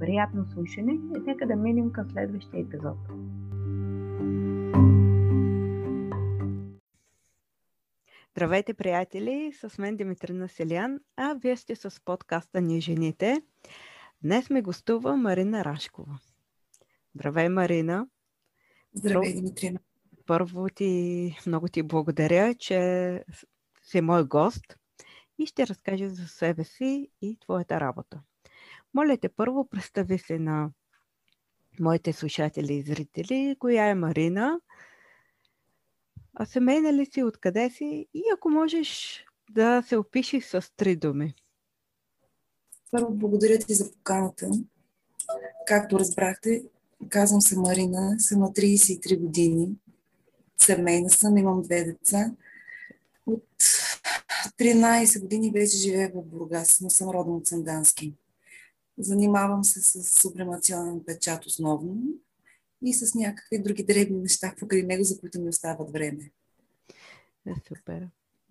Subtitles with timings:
[0.00, 2.96] Приятно слушане и нека да минем към следващия епизод.
[8.30, 9.52] Здравейте, приятели!
[9.52, 13.42] С мен Димитрина Селян, а вие сте с подкаста Ни жените.
[14.22, 16.18] Днес ме гостува Марина Рашкова.
[17.14, 18.08] Здравей, Марина!
[18.94, 19.78] Здравей, Димитрина!
[20.26, 23.24] Първо ти, много ти благодаря, че
[23.82, 24.76] си мой гост
[25.38, 28.22] и ще разкажа за себе си и твоята работа.
[28.94, 30.70] Моля те, първо представи се на
[31.80, 34.60] моите слушатели и зрители, коя е Марина,
[36.34, 41.34] а семейна ли си, откъде си и ако можеш да се опиши с три думи.
[42.90, 44.50] Първо, благодаря ти за поканата.
[45.66, 46.62] Както разбрахте,
[47.08, 49.68] казвам се Марина, съм на 33 години.
[50.56, 52.32] Семейна съм, имам две деца.
[53.26, 53.44] От
[54.58, 58.14] 13 години вече живея в Бургас, но съм родом от Сандански.
[59.00, 62.02] Занимавам се с сублимационен печат основно
[62.84, 66.30] и с някакви други дребни неща покрай него, за които ми остават време.
[67.46, 68.08] Е, супер.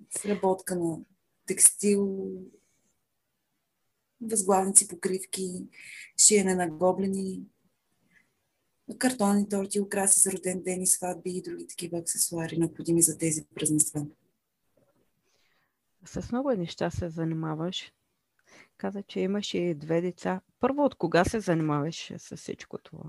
[0.10, 1.00] Сработка на
[1.46, 2.32] текстил,
[4.22, 5.68] възглавници, покривки,
[6.18, 7.42] шиене на гоблени,
[8.98, 13.46] картонни торти, украси за роден ден и сватби и други такива аксесуари, необходими за тези
[13.56, 14.06] празненства.
[16.06, 17.92] С много неща се занимаваш.
[18.80, 20.42] Каза, че имаш и две деца.
[20.60, 23.04] Първо, от кога се занимаваш с всичко това?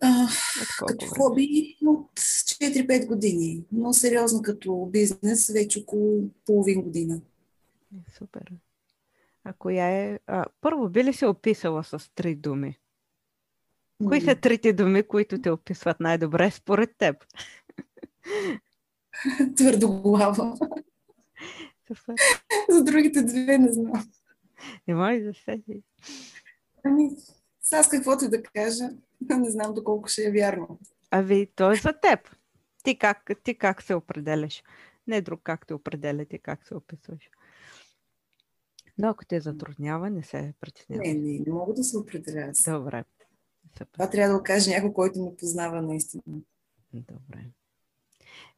[0.00, 0.28] А,
[0.78, 7.20] като хоби от 4-5 години, но сериозно като бизнес вече около половин година.
[7.94, 8.52] Е, супер.
[9.44, 10.18] А коя е...
[10.26, 12.78] А, първо, би ли се описала с три думи?
[14.08, 17.16] Кои са трите думи, които те описват най-добре според теб?
[19.56, 20.56] Твърдоглава.
[21.88, 22.14] Супер.
[22.70, 24.10] За другите две не знам.
[24.88, 25.82] Не може да седи.
[26.84, 27.10] Ами,
[27.72, 28.90] аз каквото и да кажа,
[29.30, 30.78] не знам доколко ще е вярно.
[31.10, 32.36] Ави, то е за теб.
[32.84, 34.62] Ти как, ти как се определяш?
[35.06, 37.30] Не друг как те определя, ти как се описваш.
[38.98, 41.02] Но ако те затруднява, не се притеснява.
[41.02, 42.52] Не, не, не мога да се определя.
[42.66, 43.04] Добре.
[43.92, 46.22] Това трябва да го каже някой, който ме познава наистина.
[46.92, 47.44] Добре.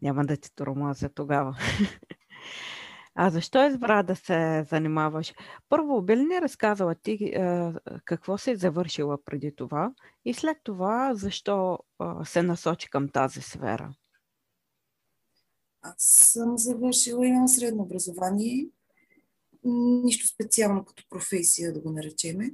[0.03, 1.59] Няма да ти тормозя тогава.
[3.21, 5.35] А защо избра да се занимаваш?
[5.69, 7.73] Първо, би ли ни разказала ти е,
[8.05, 9.93] какво си завършила преди това
[10.25, 13.95] и след това защо е, се насочи към тази сфера?
[15.83, 15.95] Аз
[16.33, 18.69] съм завършила, имам средно образование,
[20.05, 22.51] нищо специално като професия, да го наречеме.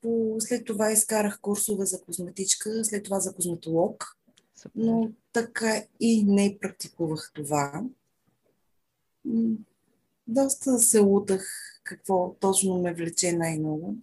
[0.00, 4.16] по, след това изкарах курсове за козметичка, след това за козметолог,
[4.56, 4.70] Супер.
[4.74, 7.82] но така и не практикувах това
[10.26, 11.46] доста се лутах
[11.84, 13.96] какво точно ме влече най-много.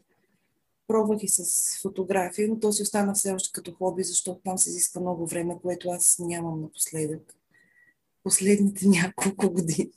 [0.87, 4.69] Пробвах и с фотография, но то си остана все още като хоби, защото там се
[4.69, 7.35] изисква много време, което аз нямам напоследък.
[8.23, 9.91] Последните няколко години.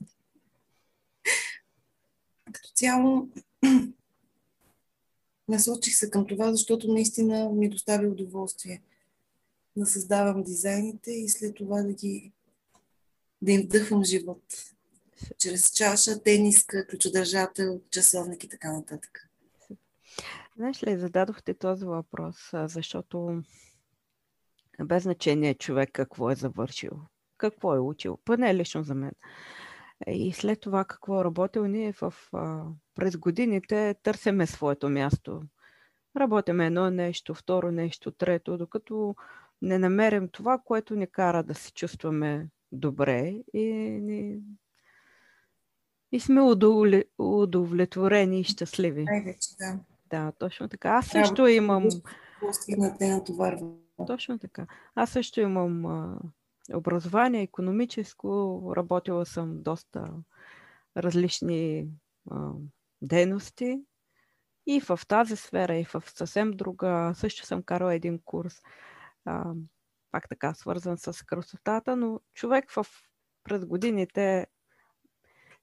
[2.52, 3.28] Като цяло
[5.48, 8.82] насочих се към това, защото наистина ми достави удоволствие
[9.76, 12.32] да създавам дизайните и след това да ги
[13.42, 14.42] да им вдъхвам живот
[15.38, 19.28] чрез чаша, тениска, ключодържател, часовник и така нататък.
[20.56, 23.42] Знаеш ли, зададохте този въпрос, защото
[24.84, 26.90] без значение човек какво е завършил,
[27.38, 29.12] какво е учил, поне лично за мен.
[30.06, 32.14] И след това какво е работил, ние в,
[32.94, 35.42] през годините търсиме своето място.
[36.16, 39.14] Работиме едно нещо, второ нещо, трето, докато
[39.62, 43.64] не намерим това, което ни кара да се чувстваме добре и
[44.00, 44.38] ни
[46.12, 46.40] и сме
[47.18, 49.04] удовлетворени и щастливи.
[49.04, 49.78] Най-вече, да.
[50.10, 50.90] Да, точно така.
[50.90, 51.88] Аз също имам...
[52.40, 53.80] Постигнат е натоварващо.
[54.06, 54.66] Точно така.
[54.94, 56.18] Аз също имам а,
[56.74, 60.12] образование, економическо, работила съм доста
[60.96, 61.88] различни
[62.30, 62.50] а,
[63.02, 63.82] дейности
[64.66, 67.12] и в тази сфера, и в съвсем друга.
[67.14, 68.54] Също съм карала един курс,
[69.24, 69.52] а,
[70.10, 72.86] пак така свързан с красотата, но човек в,
[73.44, 74.46] през годините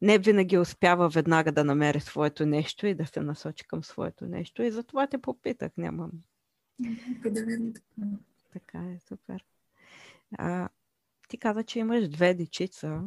[0.01, 4.63] не винаги успява веднага да намери своето нещо и да се насочи към своето нещо.
[4.63, 6.11] И затова те попитах, нямам.
[8.53, 9.45] Така е, супер.
[10.37, 10.69] А,
[11.27, 13.01] ти каза, че имаш две дечица.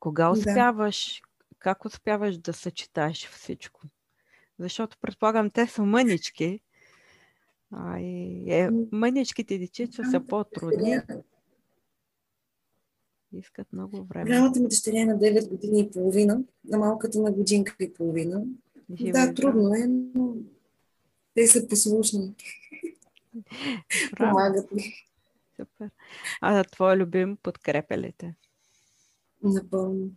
[0.00, 1.56] Кога успяваш, да.
[1.58, 3.82] как успяваш да съчетаеш всичко?
[4.58, 6.60] Защото предполагам, те са мънички.
[7.72, 10.98] А и е, мъничките дечица са по-трудни.
[13.32, 14.24] Искат много време.
[14.24, 18.44] Голямата ми дъщеря е на 9 години и половина, на малката на годинка и половина.
[18.94, 20.34] Живе, да, трудно е, но
[21.34, 22.34] те са послушни.
[24.16, 24.94] Помагат ми.
[25.56, 25.90] Супер.
[26.40, 28.34] А твой любим подкрепя ли те?
[29.42, 30.10] Напълно.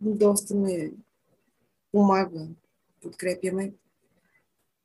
[0.00, 0.92] Доста ме
[1.92, 2.46] помага.
[3.02, 3.72] Подкрепяме.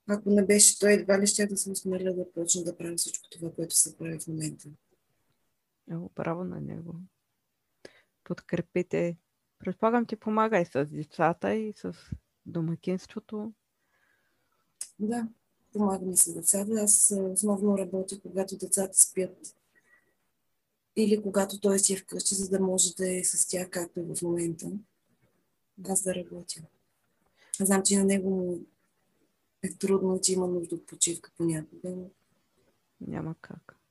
[0.07, 3.30] Ако не беше той, едва ли ще да се осмеля да почна да правя всичко
[3.30, 4.68] това, което се прави в момента.
[5.88, 6.95] Много право на него.
[8.24, 9.18] Подкрепите.
[9.59, 11.94] Предполагам ти помага и с децата, и с
[12.45, 13.53] домакинството.
[15.00, 15.27] Да,
[15.74, 16.71] помагам и с децата.
[16.74, 19.56] Аз основно работя, когато децата спят.
[20.95, 24.03] Или когато той си е вкъщи, за да може да е с тях, както е
[24.03, 24.71] в момента.
[25.89, 26.62] Аз да работя.
[27.59, 28.59] Аз знам, че на него
[29.63, 31.95] е трудно, че има нужда от почивка понякога.
[33.01, 33.82] Няма как.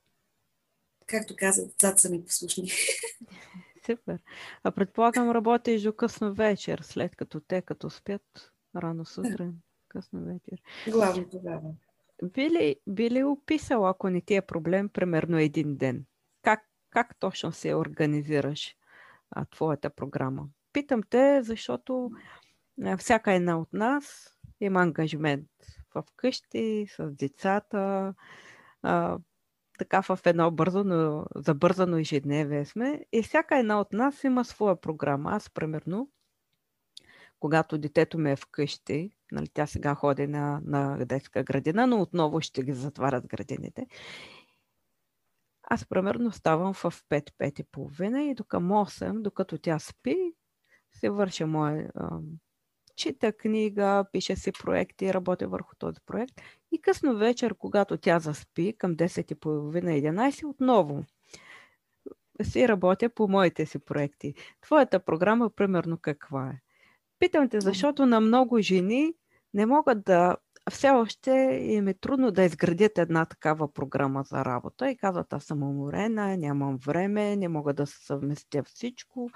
[1.07, 2.71] Както каза, децата са ми послушни.
[3.85, 4.19] Супер.
[4.63, 9.53] А предполагам, работиш до късно вечер, след като те като спят рано сутрин,
[9.87, 10.61] късно вечер.
[10.91, 11.73] Главно тогава.
[12.23, 16.05] Би ли, би ли описал, ако не ти е проблем, примерно един ден?
[16.41, 16.59] Как,
[16.89, 18.75] как точно се организираш
[19.31, 20.47] а, твоята програма?
[20.73, 22.11] Питам те, защото
[22.97, 25.49] всяка една от нас има ангажимент
[25.95, 28.13] в къщи, с децата,
[28.81, 29.17] а,
[29.79, 35.31] така в едно бързано, забързано ежедневие сме и всяка една от нас има своя програма.
[35.31, 36.09] Аз, примерно,
[37.39, 42.41] когато детето ме е вкъщи, нали, тя сега ходи на, на детска градина, но отново
[42.41, 43.87] ще ги затварят градините.
[45.63, 50.33] Аз, примерно, ставам в 5-5 и половина и до към 8, докато тя спи,
[50.91, 51.89] се върша моя
[52.95, 56.41] чита книга, пише си проекти, работя върху този проект.
[56.73, 61.03] И късно вечер, когато тя заспи, към 10.30-11, отново
[62.43, 64.33] си работя по моите си проекти.
[64.61, 66.61] Твоята програма, примерно, каква е?
[67.19, 69.13] Питам те, защото на много жени
[69.53, 70.37] не могат да
[70.71, 71.31] все още
[71.61, 76.37] им е трудно да изградят една такава програма за работа и казват, аз съм уморена,
[76.37, 79.29] нямам време, не мога да съвместя всичко.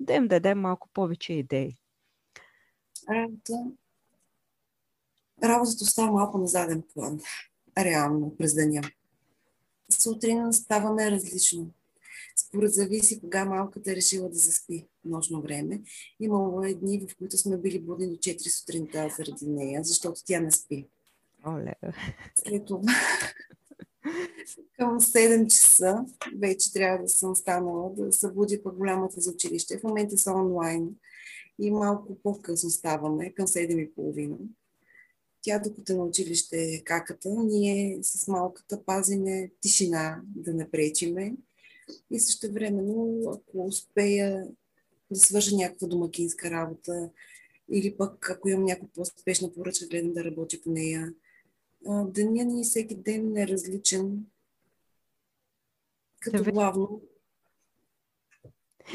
[0.00, 1.76] Да им дадем малко повече идеи
[3.10, 3.52] работа,
[5.42, 7.20] работата остава малко на заден план,
[7.78, 8.82] реално през деня.
[9.90, 11.70] Сутрин ставаме различно.
[12.36, 15.80] Според зависи кога малката е решила да заспи нощно време.
[16.20, 20.40] Имало е дни, в които сме били будни до 4 сутринта заради нея, защото тя
[20.40, 20.86] не спи.
[21.46, 21.74] Оле.
[22.34, 22.92] След това
[24.78, 26.04] към 7 часа
[26.38, 29.78] вече трябва да съм станала да събуди пък голямата за училище.
[29.78, 30.88] В момента са онлайн
[31.58, 34.36] и малко по-късно ставаме, към 7.30.
[35.46, 41.36] Тя, докато е на училище каката, ние с малката пазиме тишина, да не пречиме.
[42.10, 44.48] И също времено, ако успея
[45.10, 47.10] да свържа някаква домакинска работа,
[47.72, 51.14] или пък ако имам някаква по-спешна поръчка, гледам да работя по нея.
[51.88, 54.26] Деня ни всеки ден е различен,
[56.20, 57.00] като главно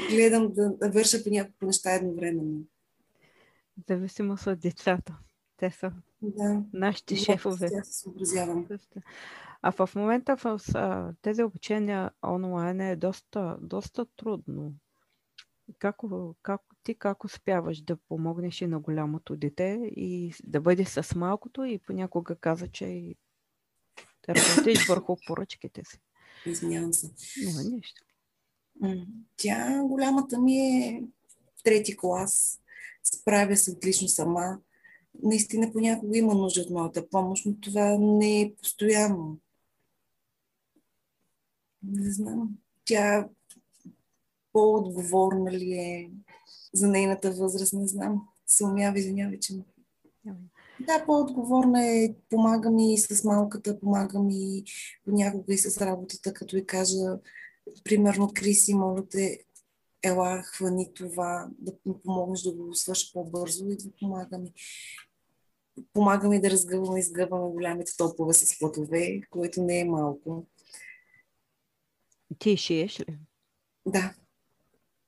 [0.10, 2.60] гледам да, да върша по няколко неща едновременно.
[3.89, 5.17] Зависимост от децата.
[5.62, 5.91] Те са
[6.22, 6.63] да.
[6.74, 7.70] нашите да, шефове.
[9.62, 10.62] А в момента в
[11.22, 14.74] тези обучения онлайн е доста, доста трудно.
[15.80, 15.96] Как,
[16.41, 21.63] как, ти как успяваш да помогнеш и на голямото дете и да бъдеш с малкото
[21.63, 23.15] и понякога каза, че и
[24.27, 26.00] да работиш върху поръчките си.
[26.46, 27.12] Извинявам се.
[27.46, 28.01] Няма нищо.
[29.38, 31.03] Тя, голямата ми е
[31.63, 32.62] трети клас,
[33.03, 34.60] справя се отлично сама.
[35.24, 39.38] Наистина понякога има нужда от моята помощ, но това не е постоянно.
[41.84, 42.58] Не знам.
[42.86, 43.27] Тя
[44.53, 46.12] по-отговорна ли е
[46.74, 48.27] за нейната възраст, не знам.
[48.48, 49.53] Се умява, извинявай, че
[50.80, 52.15] Да, по-отговорна е.
[52.30, 54.63] Помага ми и с малката, помага ми
[55.06, 57.20] понякога и с работата, като и кажа,
[57.84, 59.39] примерно, Криси, моля те,
[60.03, 64.53] ела, хвани това, да ми помогнеш да го свърша по-бързо и да помага ми.
[65.93, 70.46] Помага ми да разгъваме и сгъваме голямите топове с платове, което не е малко.
[72.39, 73.17] Ти шиеш ли?
[73.86, 74.13] Да.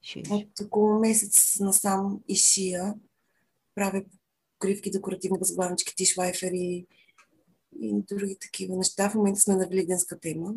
[0.02, 0.28] Шиеш.
[0.32, 2.94] От около месец насам и шия.
[3.76, 4.04] Правя
[4.60, 6.86] покривки, декоративни възглавнички, тишлайфери
[7.82, 9.10] и други такива неща.
[9.10, 10.54] В момента сме на Великденска тема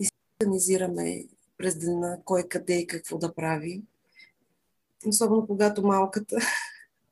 [0.00, 0.08] и
[0.42, 1.24] организираме
[1.56, 3.82] през деня кой къде и какво да прави.
[5.06, 6.36] Особено когато малката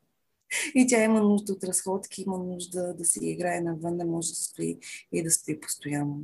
[0.74, 4.34] и тя има нужда от разходки, има нужда да си играе навън, не може да
[4.34, 4.78] стои
[5.12, 6.20] и да спи постоянно.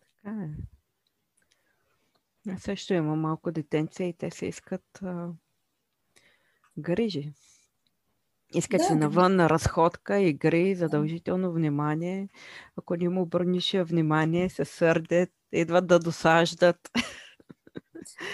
[0.00, 0.48] Така е.
[2.50, 5.28] Аз също имам малко детенце и те се искат а,
[6.78, 7.32] грижи.
[8.54, 12.28] Искат да, навън на разходка, игри, задължително внимание.
[12.76, 16.90] Ако не му обърниш внимание, се сърдят, идват да досаждат.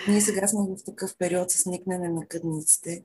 [0.08, 3.04] Ние сега сме в такъв период с никнене на къдниците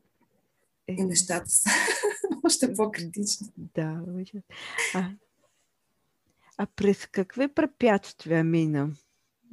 [0.88, 0.94] е.
[0.94, 1.70] и нещата са
[2.44, 3.48] още по-критични.
[3.58, 4.04] Да,
[4.94, 5.12] а,
[6.58, 8.94] а през какви препятствия мина?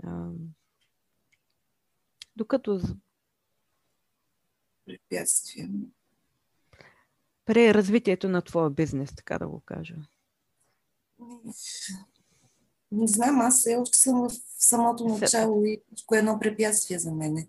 [0.02, 0.28] А,
[2.36, 2.80] докато...
[4.86, 5.68] Препятствия?
[7.44, 9.96] При развитието на твоя бизнес, така да го кажа.
[12.92, 17.12] Не знам, аз все още съм в самото начало и кое е едно препятствие за
[17.12, 17.48] мене.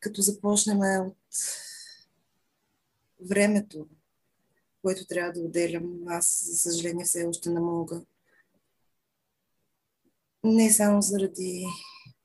[0.00, 1.16] Като започнем от
[3.20, 3.86] времето,
[4.82, 8.02] което трябва да отделям, аз, за съжаление, все още не мога.
[10.44, 11.66] Не само заради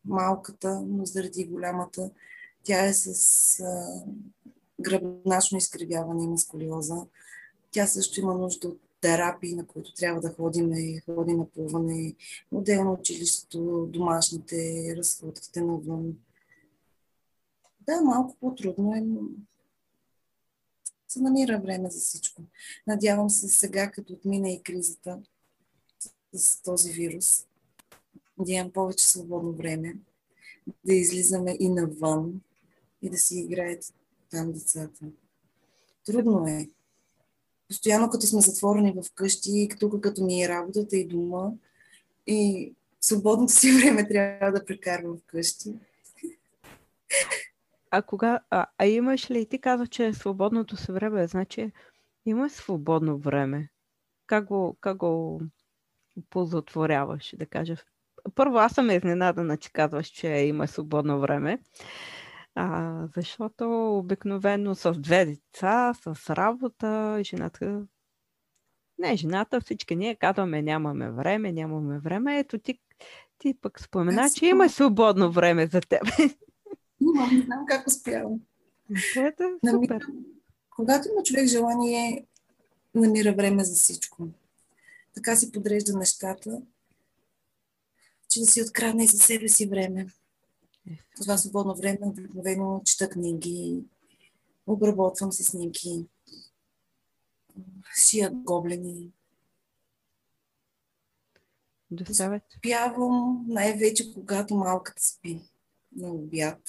[0.05, 2.11] малката, но заради голямата.
[2.63, 3.63] Тя е с
[4.81, 7.05] гръбначно изкривяване и маскулиоза.
[7.71, 12.15] Тя също има нужда от терапии, на които трябва да ходим и ходи на плуване,
[12.51, 16.17] отделно училището, домашните, разходките навън.
[17.81, 19.21] Да, малко по-трудно е, но
[21.07, 22.41] се намира време за всичко.
[22.87, 25.19] Надявам се сега, като отмина и кризата
[26.33, 27.47] с този вирус,
[28.39, 29.95] да имам повече свободно време,
[30.85, 32.41] да излизаме и навън
[33.01, 33.93] и да си играят
[34.31, 35.05] там децата.
[36.05, 36.69] Трудно е
[37.67, 41.51] постоянно като сме затворени в къщи, тук като ми е работата и дома,
[42.27, 45.73] и свободното си време трябва да прекарвам вкъщи.
[47.91, 51.71] А кога, а, а имаш ли, ти каза, че свободното си време, значи
[52.25, 53.69] има свободно време.
[54.27, 55.41] Как го, как го
[56.29, 57.75] позатворяваш, да кажа?
[58.35, 61.59] Първо, аз съм изненадана, че казваш, че има свободно време.
[62.55, 67.87] А, защото обикновено с две деца, с работа, жената.
[68.97, 72.39] Не, жената, всички ние казваме, нямаме време, нямаме време.
[72.39, 72.79] Ето ти,
[73.37, 76.01] ти пък спомена, че има свободно време за теб.
[77.01, 78.39] Имам, не знам как успявам.
[79.13, 79.33] Това е
[79.69, 80.05] супер.
[80.69, 82.25] Когато има човек желание,
[82.95, 84.27] намира време за всичко.
[85.13, 86.61] Така си подрежда нещата,
[88.29, 90.07] че да си открадне за себе си време.
[91.21, 93.83] Това свободно време обикновено чета книги,
[94.67, 96.05] обработвам си снимки,
[97.99, 99.11] шия гоблени.
[101.91, 102.43] Доставят.
[102.57, 105.41] Спявам най-вече, когато малката спи
[105.95, 106.61] на обяд.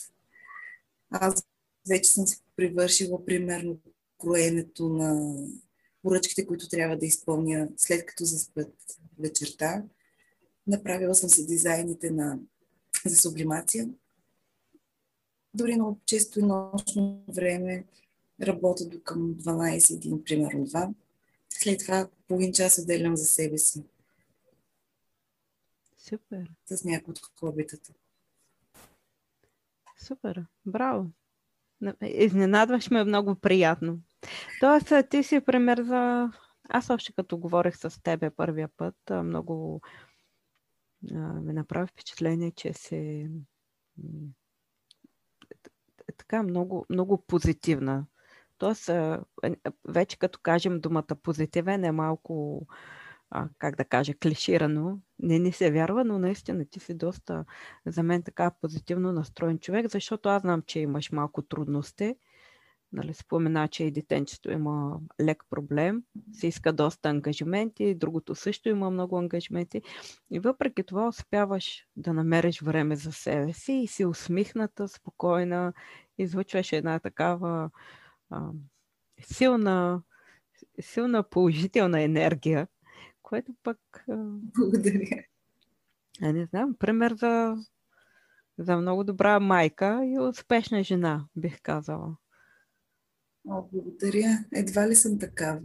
[1.10, 1.44] Аз
[1.88, 3.78] вече съм си привършила примерно
[4.18, 5.36] кроенето на
[6.02, 8.74] поръчките, които трябва да изпълня след като заспят
[9.18, 9.84] вечерта.
[10.66, 12.38] Направила съм си дизайните на,
[13.06, 13.88] за сублимация
[15.54, 17.84] дори много често и нощно време
[18.42, 20.94] работя до към 12 един, примерно 2.
[21.50, 23.84] След това половин час отделям за себе си.
[25.98, 26.50] Супер.
[26.66, 27.92] С някои от хобитата.
[29.98, 30.46] Супер.
[30.66, 31.10] Браво.
[32.02, 34.00] Изненадваш ме много приятно.
[34.60, 36.30] Тоест, ти си пример за...
[36.68, 39.80] Аз още като говорех с тебе първия път, много
[41.42, 43.30] ми направи впечатление, че си
[46.22, 48.06] така много, много позитивна.
[48.58, 48.90] Тоест,
[49.88, 52.66] вече като кажем думата позитивен е малко,
[53.58, 54.98] как да кажа, клиширано.
[55.18, 57.44] Не ни се вярва, но наистина ти си доста,
[57.86, 62.16] за мен така позитивно настроен човек, защото аз знам, че имаш малко трудности
[62.92, 68.90] нали, спомена, че и детенчето има лек проблем, се иска доста ангажименти, другото също има
[68.90, 69.82] много ангажименти.
[70.30, 75.72] И въпреки това успяваш да намериш време за себе си и си усмихната, спокойна,
[76.18, 77.70] излъчваш една такава
[78.30, 78.50] а,
[79.20, 80.02] силна,
[80.80, 82.68] силна положителна енергия,
[83.22, 84.04] което пък...
[84.58, 85.24] Благодаря.
[86.22, 87.56] А не знам, пример за,
[88.58, 92.16] за много добра майка и успешна жена, бих казала.
[93.48, 94.44] О, благодаря.
[94.52, 95.60] Едва ли съм такава.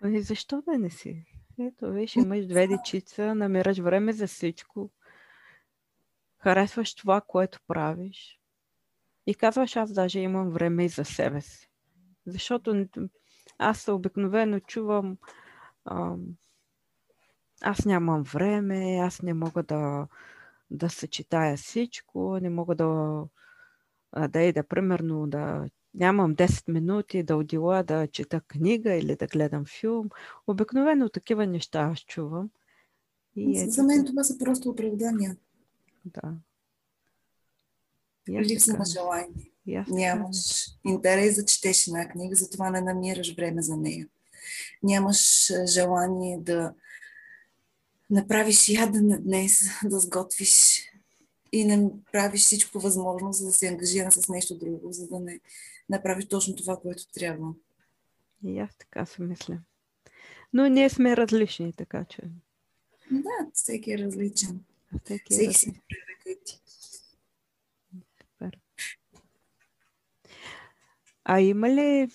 [0.00, 1.24] Ами защо да не си?
[1.58, 4.90] Ето, виж, имаш две дечица, намираш време за всичко.
[6.38, 8.40] Харесваш това, което правиш.
[9.26, 11.70] И казваш, аз даже имам време и за себе си.
[12.26, 12.88] Защото
[13.58, 15.18] аз обикновено чувам
[15.84, 16.26] ам,
[17.62, 20.08] аз нямам време, аз не мога да,
[20.70, 23.22] да съчетая всичко, не мога да,
[24.28, 29.64] да ида, примерно, да нямам 10 минути да отдела да чета книга или да гледам
[29.64, 30.08] филм.
[30.46, 32.50] Обикновено такива неща аз чувам.
[33.36, 33.70] И е...
[33.70, 35.36] За мен това са просто оправдания.
[36.04, 36.34] Да.
[38.28, 39.50] Липса на желание.
[39.88, 44.08] Нямаш интерес да четеш една книга, затова не намираш време за нея.
[44.82, 46.74] Нямаш желание да
[48.10, 50.82] направиш ядене днес, да сготвиш
[51.52, 55.40] и не правиш всичко възможно, за да се ангажирам с нещо друго, за да не
[55.88, 57.54] направиш точно това, което трябва.
[58.44, 59.58] И аз така се мисля.
[60.52, 62.22] Но ние сме различни, така че.
[63.10, 64.64] Да, всеки е различен.
[65.04, 66.60] Всеки, е всеки си приоритети.
[68.20, 68.58] Супер.
[71.24, 72.08] А има ли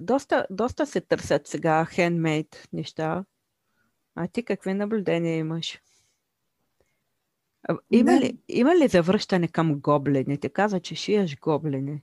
[0.00, 3.24] доста, доста се търсят сега хендмейд неща.
[4.14, 5.80] А ти какви наблюдения имаш?
[7.90, 8.20] Има, да.
[8.20, 10.38] ли, има ли завръщане към гоблини?
[10.38, 12.02] Ти каза, че шиеш гоблини.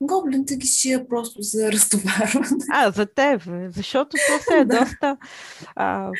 [0.00, 2.64] Гоблините ги шия просто за разтоварване.
[2.72, 4.78] А, за теб, защото то се е да.
[4.78, 5.16] доста...
[5.74, 6.12] А,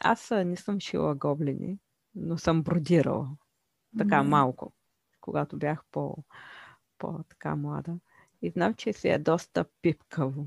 [0.00, 1.78] аз не съм шила гоблини,
[2.14, 3.28] но съм бродирала.
[3.98, 4.28] Така mm.
[4.28, 4.72] малко,
[5.20, 6.16] когато бях по,
[6.98, 7.94] по-така млада.
[8.42, 10.46] И знам, че си е доста пипкаво.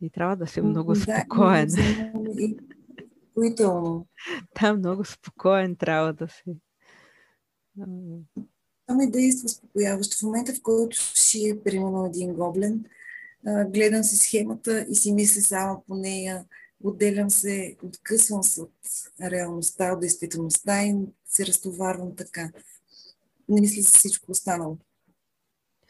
[0.00, 1.68] И трябва да си много да, спокоен.
[3.38, 4.06] Уително.
[4.60, 6.56] Да, много спокоен трябва да си.
[8.86, 10.16] Това ме действа спокояващо.
[10.16, 12.84] В момента, в който си е примерно един гоблен,
[13.66, 16.44] гледам си схемата и си мисля само по нея,
[16.84, 18.74] отделям се, откъсвам се от
[19.22, 22.50] реалността, от действителността и се разтоварвам така.
[23.48, 24.78] Не мисля за всичко останало.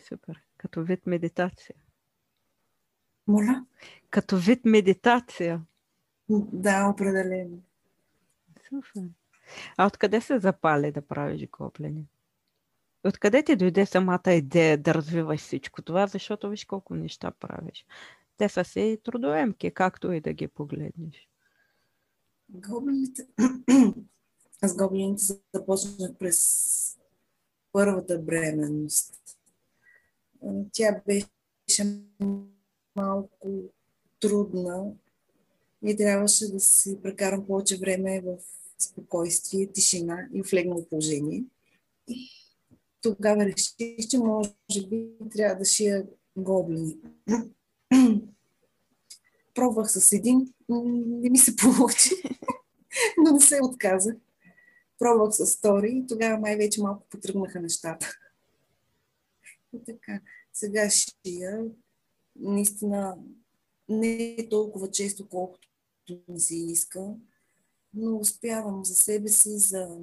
[0.08, 0.42] Супер.
[0.56, 1.76] Като вид медитация.
[3.26, 3.66] Моля?
[4.11, 5.62] Като вид медитация.
[6.30, 7.58] Да, определено.
[8.68, 9.02] Супер.
[9.76, 12.06] А откъде се запали да правиш гоблени?
[13.04, 17.86] Откъде ти дойде самата идея да развиваш всичко това, защото виж колко неща правиш.
[18.36, 21.28] Те са си трудоемки, както и да ги погледнеш.
[22.48, 23.26] Гоблините...
[24.62, 25.22] Аз гоблините
[25.54, 26.98] започнах през
[27.72, 29.14] първата бременност.
[30.72, 32.00] Тя беше
[32.96, 33.48] малко
[34.20, 34.92] трудна
[35.86, 38.36] и трябваше да си прекарам повече време в
[38.78, 41.44] спокойствие, тишина и в легнало положение.
[43.02, 46.96] Тогава реших, че може би трябва да шия гоблини.
[49.54, 52.14] Пробвах с един, не ми се получи,
[53.24, 54.16] но не се отказах.
[54.98, 58.18] Пробвах с втори и тогава май вече малко потръгнаха нещата.
[59.74, 60.20] И така,
[60.52, 61.64] сега шия
[62.36, 63.18] наистина
[63.88, 65.67] не е толкова често, колкото
[66.28, 67.14] ми се иска,
[67.94, 69.98] но успявам за себе си, за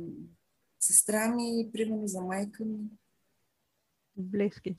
[0.80, 2.80] сестра ми, примерно за майка ми.
[4.18, 4.78] Близки.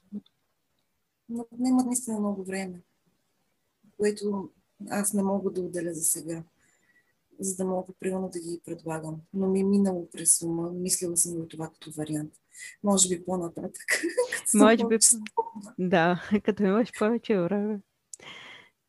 [1.29, 2.83] Но нямат наистина много време,
[3.97, 4.51] което
[4.91, 6.43] аз не мога да отделя за сега,
[7.41, 9.21] за да мога примерно да ги предлагам.
[9.35, 12.33] Но ми е минало през ума, мислила съм и това като вариант.
[12.85, 13.85] Може би по-нататък.
[14.55, 14.99] Може би,
[15.79, 17.81] да, като имаш повече време.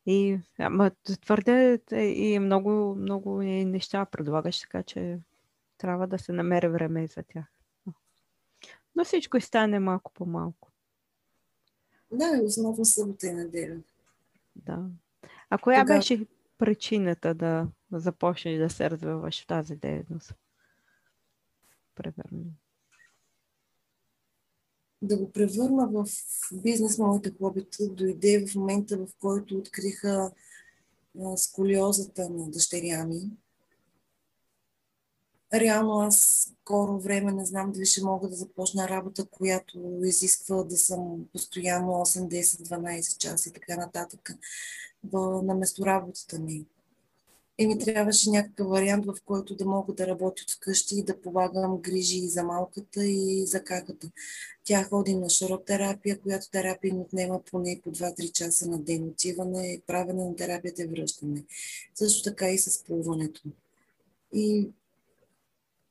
[0.08, 0.92] И, ама
[1.22, 5.20] твърде и много, много неща предлагаш, така че
[5.78, 7.46] трябва да се намери време за тях.
[8.96, 10.72] Но всичко стане малко по малко.
[12.12, 13.78] Да, основно събота и неделя.
[14.56, 14.86] Да.
[15.50, 15.96] А коя Тога...
[15.96, 16.26] беше
[16.58, 20.34] причината да започнеш да се развиваш в тази дейност?
[21.96, 22.46] Примерно
[25.02, 26.06] да го превърна в
[26.54, 30.32] бизнес моите хобита дойде в момента, в който откриха
[31.36, 33.32] сколиозата на дъщеря ми.
[35.54, 40.78] Реално аз скоро време не знам дали ще мога да започна работа, която изисква да
[40.78, 44.36] съм постоянно 8, 10, 12 часа и така нататък
[45.14, 46.66] на местоработата ми.
[47.60, 51.78] Еми, трябваше някакъв вариант, в който да мога да работя от вкъщи и да полагам
[51.78, 54.12] грижи и за малката, и за каката.
[54.64, 59.04] Тя ходи на широтерапия, която терапия им отнема поне по 2-3 часа на ден.
[59.04, 61.44] Отиване, правене на терапията и връщане.
[61.96, 63.42] Също така и с плуването.
[64.34, 64.70] И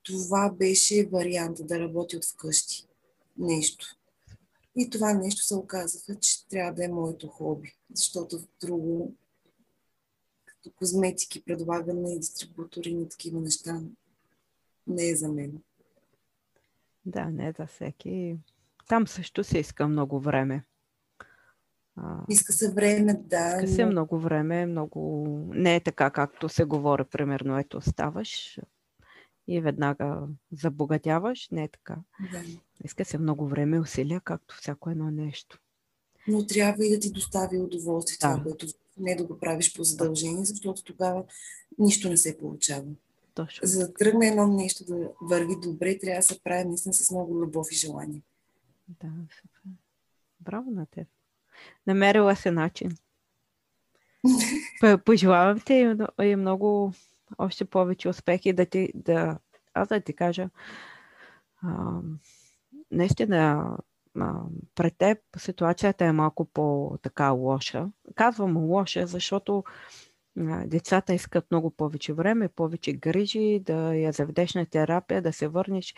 [0.02, 2.86] това беше варианта да работи от вкъщи.
[3.38, 3.96] Нещо.
[4.76, 9.14] И това нещо се оказаха, че трябва да е моето хоби, защото друго
[10.66, 13.80] като козметики, предлагане и дистрибутори на такива неща
[14.86, 15.62] не е за мен.
[17.06, 18.36] Да, не е за всеки.
[18.88, 20.64] Там също се иска много време.
[22.28, 23.56] Иска се време, да.
[23.56, 23.90] Иска се но...
[23.90, 25.26] много време, много...
[25.54, 28.60] Не е така, както се говори, примерно, ето ставаш
[29.48, 31.48] и веднага забогатяваш.
[31.50, 31.96] Не е така.
[32.32, 32.42] Да.
[32.84, 35.60] Иска се много време, усилия, както всяко едно нещо.
[36.28, 38.32] Но трябва и да ти достави удоволствие да.
[38.32, 38.66] това, което
[38.98, 41.24] не да го правиш по задължение, защото тогава
[41.78, 42.84] нищо не се получава.
[43.34, 43.66] Точно.
[43.66, 47.40] За да тръгне едно нещо да върви добре, трябва да се прави наистина с много
[47.40, 48.22] любов и желание.
[48.88, 49.08] Да,
[49.40, 49.60] супер.
[50.40, 51.08] Браво на теб.
[51.86, 52.96] Намерила се начин.
[55.04, 56.92] Пожелавам ти и много
[57.38, 59.38] още повече успехи да ти, да,
[59.74, 60.50] аз да ти кажа,
[61.62, 62.00] а,
[62.90, 63.70] наистина
[64.74, 67.88] пред теб ситуацията е малко по-така лоша.
[68.14, 69.64] Казвам лоша, защото
[70.66, 75.94] децата искат много повече време, повече грижи, да я заведеш на терапия, да се върнеш.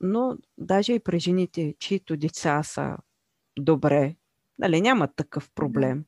[0.00, 2.96] но даже и при жените, чието деца са
[3.58, 4.16] добре,
[4.58, 6.04] нали, нямат такъв проблем,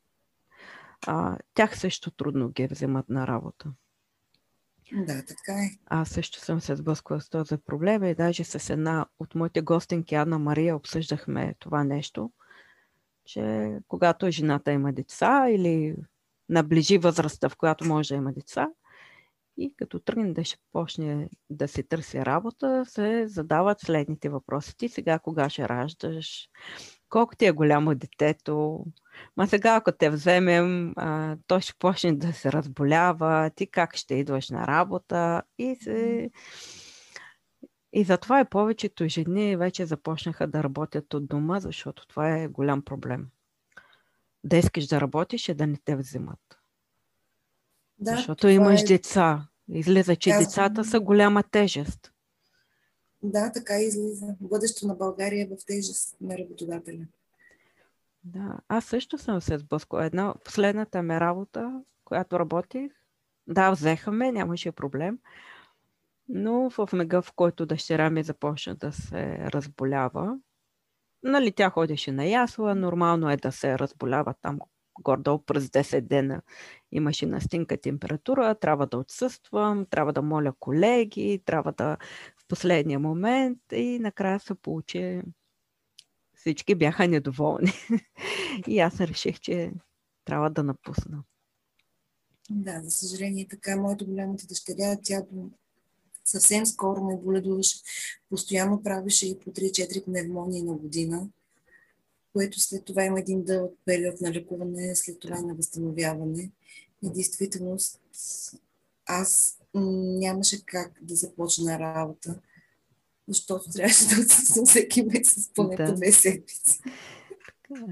[1.55, 3.73] тях също трудно ги вземат на работа.
[4.93, 5.71] Да, така е.
[5.87, 10.15] Аз също съм се сблъсквала с този проблем и даже с една от моите гостенки,
[10.15, 12.31] Анна Мария, обсъждахме това нещо,
[13.25, 15.95] че когато жената има деца или
[16.49, 18.69] наближи възрастта, в която може да има деца,
[19.57, 24.77] и като тръгне да ще почне да се търси работа, се задават следните въпроси.
[24.77, 26.49] Ти сега кога ще раждаш?
[27.09, 28.85] колко ти е голямо детето,
[29.37, 34.15] ма сега ако те вземем, а, то ще почне да се разболява, ти как ще
[34.15, 36.31] идваш на работа и се...
[37.93, 42.83] И затова и повечето жени вече започнаха да работят от дома, защото това е голям
[42.83, 43.27] проблем.
[44.45, 46.59] Да искаш да работиш и да не те взимат.
[47.99, 48.85] Да, защото имаш е...
[48.85, 49.49] деца.
[49.69, 50.45] Излиза, че Аз...
[50.45, 52.13] децата са голяма тежест.
[53.23, 54.27] Да, така излиза.
[54.41, 57.07] Бъдещето на България е в тежест на работодателя.
[58.27, 60.05] Да, аз също съм се сблъскала.
[60.05, 62.93] Една последната ми работа, която работих,
[63.47, 65.19] да, взеха ме, нямаше проблем.
[66.29, 70.39] Но в мега, в който дъщеря ми започна да се разболява,
[71.23, 74.59] нали, тя ходеше на ясла, нормално е да се разболява там
[75.01, 76.43] гордо през 10 дена
[76.93, 81.97] имаше настинка температура, трябва да отсъствам, трябва да моля колеги, трябва да
[82.49, 85.23] последния момент и накрая се получи
[86.47, 87.73] всички бяха недоволни.
[88.67, 89.73] и аз реших, че
[90.25, 91.23] трябва да напусна.
[92.51, 93.77] Да, за съжаление така.
[93.77, 95.23] Моята голямата дъщеря, тя
[96.25, 97.79] съвсем скоро ме боледуваше.
[98.31, 101.29] Постоянно правеше и по 3-4 пневмонии на година,
[102.33, 106.51] което след това има един дълъг период на лекуване, след това на възстановяване.
[107.03, 108.01] И действителност
[109.07, 112.41] аз нямаше как да започна работа,
[113.29, 115.95] защото трябваше да отсъствам всеки месец поне да.
[115.95, 116.81] две седмици.
[117.47, 117.85] Така.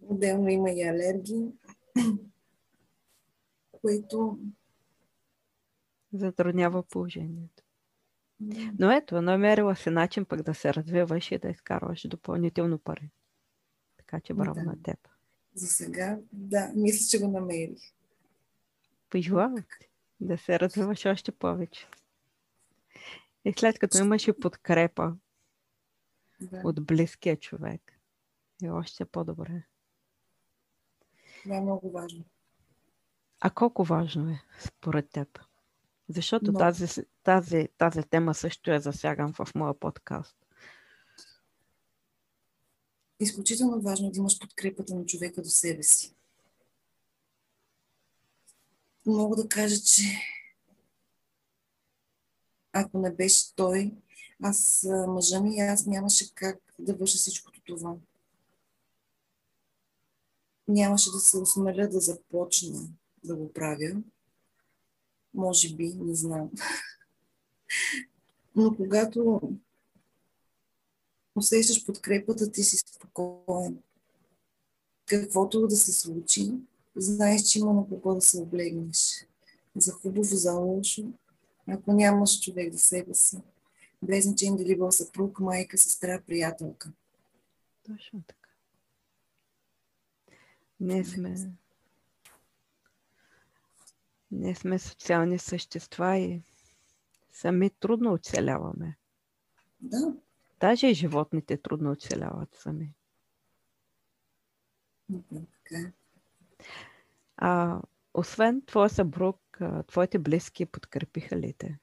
[0.00, 1.46] Отделно има и алергии,
[3.72, 4.38] които
[6.12, 7.62] затруднява положението.
[8.78, 13.10] Но ето, намерила се начин пък да се развиваш и да изкарваш допълнително пари.
[13.96, 14.62] Така че браво да.
[14.62, 14.98] на теб.
[15.54, 17.82] За сега, да, мисля, че го намерих.
[19.10, 19.64] Пожелавам
[20.20, 21.88] да се развиваш още повече.
[23.44, 25.16] И след като имаш и подкрепа
[26.40, 26.62] да.
[26.64, 28.00] от близкия човек,
[28.62, 29.64] е още по-добре.
[31.42, 32.24] Това е много важно.
[33.40, 35.40] А колко важно е според теб?
[36.08, 36.58] Защото Но...
[36.58, 40.36] тази, тази, тази тема също е засяган в моя подкаст.
[43.20, 46.14] Изключително важно е да имаш подкрепата на човека до себе си.
[49.06, 50.02] Мога да кажа, че
[52.74, 53.92] ако не беше той,
[54.42, 57.96] аз мъжа ми, аз нямаше как да върша всичкото това.
[60.68, 62.88] Нямаше да се осмеля да започна
[63.24, 64.02] да го правя.
[65.34, 66.50] Може би, не знам.
[68.56, 69.40] Но когато
[71.36, 73.82] усещаш подкрепата, ти си спокоен.
[75.06, 76.52] Каквото да се случи,
[76.96, 79.26] знаеш, че има на какво да се облегнеш.
[79.76, 81.12] за хубаво, за лошо,
[81.68, 83.42] ако нямаш човек за себе си,
[84.02, 86.92] без значение дали бил съпруг, майка, сестра, приятелка.
[87.86, 88.48] Точно така.
[90.80, 91.52] Не сме.
[94.30, 96.42] Не сме социални същества и
[97.32, 98.96] сами трудно оцеляваме.
[99.80, 100.14] Да.
[100.60, 102.94] Даже и животните трудно оцеляват сами.
[105.10, 105.80] така.
[105.80, 105.92] Е.
[107.36, 107.80] А,
[108.14, 109.40] освен твоя съпруг,
[109.86, 111.78] твоите близки подкрепиха ли те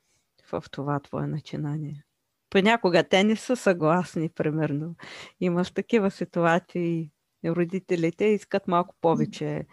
[0.52, 2.06] в това твое начинание?
[2.50, 4.96] Понякога те не са съгласни, примерно.
[5.40, 7.12] Имаш такива ситуации,
[7.46, 9.66] родителите искат малко повече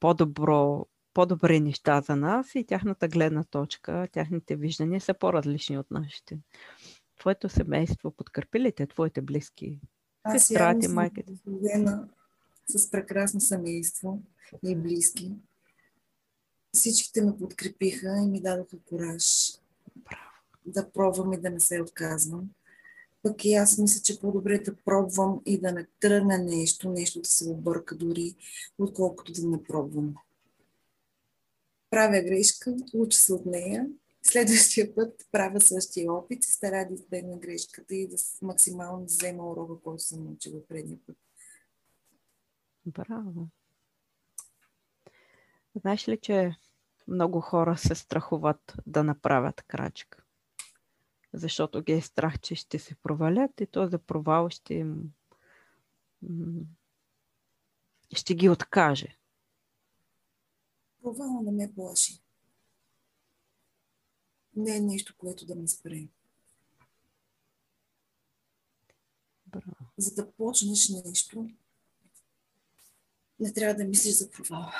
[0.00, 6.38] по-добро, по-добри неща за нас и тяхната гледна точка, тяхните виждания са по-различни от нашите.
[7.20, 9.80] Твоето семейство подкрепи ли те, твоите близки?
[10.22, 11.32] Аз Сестра ти, майката?
[12.68, 14.22] С прекрасно семейство
[14.64, 15.32] и близки.
[16.74, 19.54] Всичките ме подкрепиха и ми дадоха кораж
[20.66, 22.50] да пробвам и да не се отказвам.
[23.22, 27.28] Пък и аз мисля, че по-добре да пробвам и да не тръгне нещо, нещо да
[27.28, 28.34] се обърка дори,
[28.78, 30.14] отколкото да не пробвам.
[31.90, 33.86] Правя грешка, уча се от нея,
[34.22, 39.82] следващия път правя същия опит и стара да избегна грешката и да максимално взема урока,
[39.84, 41.16] който съм научила предния път.
[42.86, 43.48] Браво!
[45.74, 46.56] Знаеш ли, че
[47.08, 50.24] много хора се страхуват да направят крачка?
[51.32, 55.12] Защото ги е страх, че ще се провалят и този провал ще им
[58.14, 59.18] ще ги откаже.
[61.02, 62.22] Провал не ме плаши.
[64.56, 66.08] Не е нещо, което да ме спре.
[69.46, 69.76] Браво.
[69.96, 71.50] За да почнеш нещо,
[73.40, 74.72] не трябва да мислиш за провала.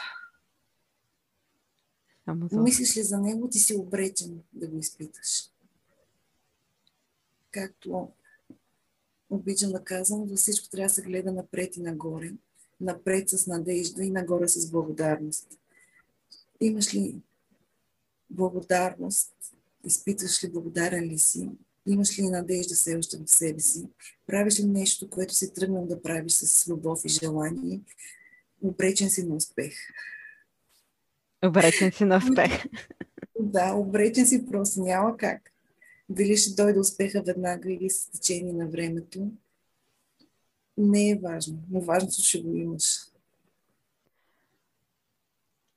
[2.26, 2.48] Ама.
[2.52, 5.50] Мислиш ли за него, ти си обречен да го изпиташ.
[7.50, 8.08] Както
[9.30, 12.32] обичам да казвам, за всичко трябва да се гледа напред и нагоре.
[12.80, 15.58] Напред с надежда и нагоре с благодарност.
[16.60, 17.16] Имаш ли
[18.30, 19.32] благодарност?
[19.84, 21.50] Изпитваш ли благодарен ли си?
[21.86, 23.88] Имаш ли надежда все още в себе си?
[24.26, 27.80] Правиш ли нещо, което си тръгнал да правиш с любов и желание?
[28.62, 29.74] Обречен си на успех.
[31.44, 32.64] Обречен си на успех.
[33.40, 35.50] да, обречен си просто няма как.
[36.08, 39.30] Дали ще дойде успеха веднага или с течение на времето,
[40.78, 41.58] не е важно.
[41.70, 43.00] Но важното ще го имаш.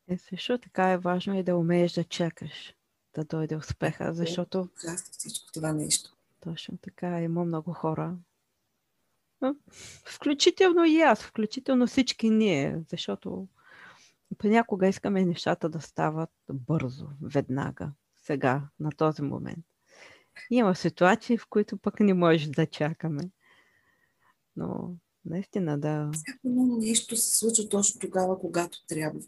[0.09, 2.73] Е, също така е важно и да умееш да чакаш
[3.17, 4.69] да дойде успеха, защото...
[4.83, 6.15] Да, всичко това нещо.
[6.39, 7.21] Точно така.
[7.21, 8.15] Има много хора.
[10.05, 13.47] Включително и аз, включително всички ние, защото
[14.35, 19.65] понякога искаме нещата да стават бързо, веднага, сега, на този момент.
[20.49, 23.29] Има ситуации, в които пък не можеш да чакаме.
[24.55, 26.11] Но наистина да.
[26.13, 29.19] Всяко едно нещо се случва точно тогава, когато трябва.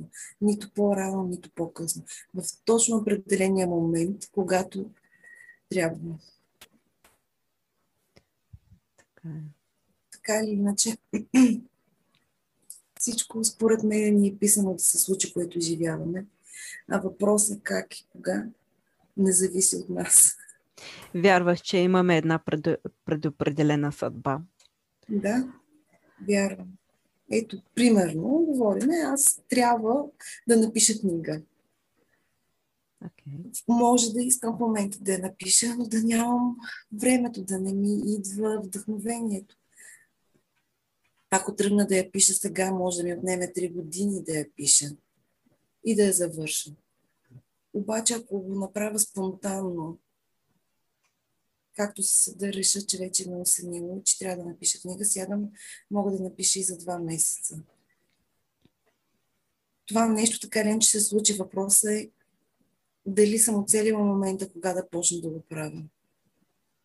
[0.42, 2.04] Нито по-рано, нито по-късно.
[2.34, 4.90] В точно определения момент, когато
[5.70, 6.20] трябва.
[8.98, 9.42] Така е.
[10.12, 10.98] Така или иначе,
[13.00, 16.26] всичко според мен ни е писано да се случи, което изживяваме.
[16.90, 18.46] А въпросът е как и кога
[19.18, 20.38] не зависи от нас.
[21.16, 22.68] Вярваш, че имаме една пред,
[23.06, 24.42] предопределена съдба?
[25.10, 25.54] Да,
[26.28, 26.68] вярвам.
[27.32, 30.06] Ето, примерно, говорим, аз трябва
[30.48, 31.42] да напиша книга.
[33.06, 33.64] Okay.
[33.68, 36.58] Може да искам в момента да я напиша, но да нямам
[36.94, 39.59] времето, да не ми идва вдъхновението.
[41.32, 44.86] Ако тръгна да я пиша сега, може да ми отнеме 3 години да я пиша
[45.86, 46.72] и да я завърша.
[47.74, 50.00] Обаче, ако го направя спонтанно,
[51.76, 55.50] както се да реша, че вече ме осенило, че трябва да напиша книга, сядам,
[55.92, 57.60] мога да напиша и за два месеца.
[59.86, 61.34] Това нещо така ли, че се случи.
[61.34, 62.12] Въпросът е
[63.06, 65.84] дали съм оцелила момента, кога да почна да го правя.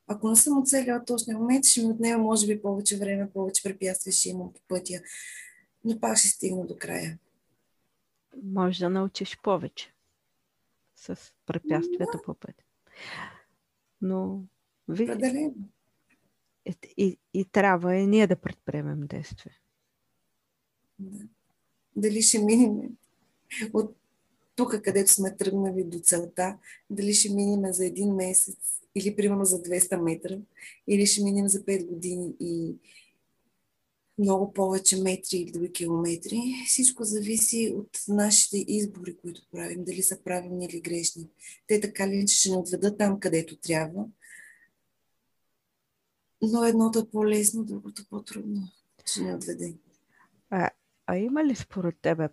[0.07, 4.13] Ако не съм оцелила точния момент, ще ми отнема, може би, повече време, повече препятствия
[4.13, 5.01] ще имам по пътя.
[5.85, 7.19] Но пак ще стигна до края.
[8.43, 9.95] Може да научиш повече
[10.97, 12.23] с препятствията да.
[12.23, 12.65] по пътя.
[14.03, 14.43] Но
[14.89, 15.53] ви...
[16.67, 19.53] И, и, и трябва и ние да предприемем действие.
[20.99, 21.25] Да.
[21.97, 22.97] Дали ще минем
[23.73, 23.97] от
[24.57, 26.59] тук, където сме тръгнали до целта,
[26.91, 30.39] дали ще минем за един месец или примерно за 200 метра,
[30.89, 32.75] или ще минем за 5 години и
[34.19, 36.41] много повече метри или други километри.
[36.67, 41.29] Всичко зависи от нашите избори, които правим, дали са правилни или грешни.
[41.67, 44.05] Те така ли ще ни отведат там, където трябва.
[46.43, 48.69] Но едното е по-лесно, другото по-трудно
[49.07, 49.75] ще ни отведе.
[50.51, 50.71] А,
[51.07, 52.29] а има ли според тебе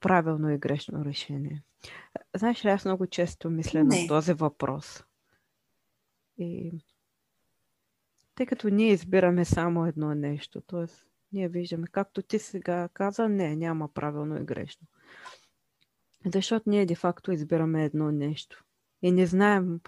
[0.00, 1.62] правилно и грешно решение?
[2.36, 4.02] Знаеш ли, аз много често мисля Не.
[4.02, 5.04] на този въпрос.
[6.38, 6.72] И
[8.34, 10.84] тъй като ние избираме само едно нещо, т.е.
[11.32, 14.86] ние виждаме, както ти сега каза, не, няма правилно и грешно.
[16.34, 18.64] Защото ние де-факто избираме едно нещо.
[19.02, 19.80] И не знаем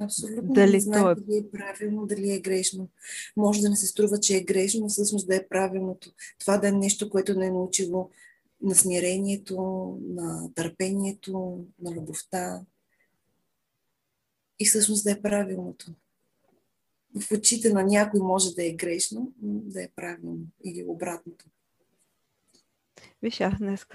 [0.00, 1.14] Абсолютно дали не знаем е...
[1.14, 2.88] дали е правилно, дали е грешно.
[3.36, 6.12] Може да не се струва, че е грешно, но всъщност да е правилното.
[6.38, 8.10] Това да е нещо, което не е научило
[8.62, 9.58] на смирението,
[10.02, 12.60] на търпението, на любовта.
[14.58, 15.94] И всъщност да е правилното
[17.14, 21.44] в очите на някой може да е грешно, но да е правилно или обратното.
[23.22, 23.86] Виж, аз днес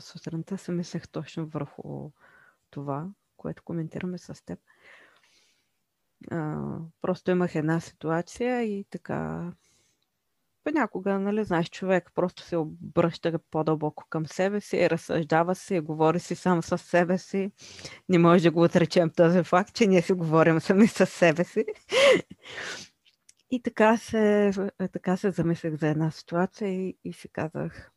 [0.00, 2.10] сутринта се мислех точно върху
[2.70, 4.58] това, което коментираме с теб.
[6.30, 9.52] А, просто имах една ситуация и така
[10.64, 16.34] понякога, нали, знаеш, човек просто се обръща по-дълбоко към себе си, разсъждава си, говори си
[16.34, 17.52] сам с себе си.
[18.08, 21.64] Не може да го отречем този факт, че ние си говорим сами с себе си.
[23.50, 24.50] И така се,
[24.92, 27.90] така се замислях за една ситуация и, и си казах,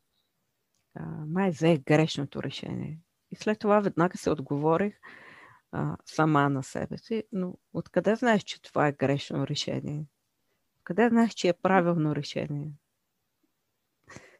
[0.94, 3.00] а, май взе грешното решение.
[3.30, 4.94] И след това веднага се отговорих
[5.72, 10.06] а, сама на себе си, но откъде знаеш, че това е грешно решение?
[10.84, 12.72] Къде знаеш, че е правилно решение?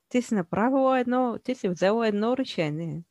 [0.09, 3.03] Ти си направила едно, ти си взела едно решение.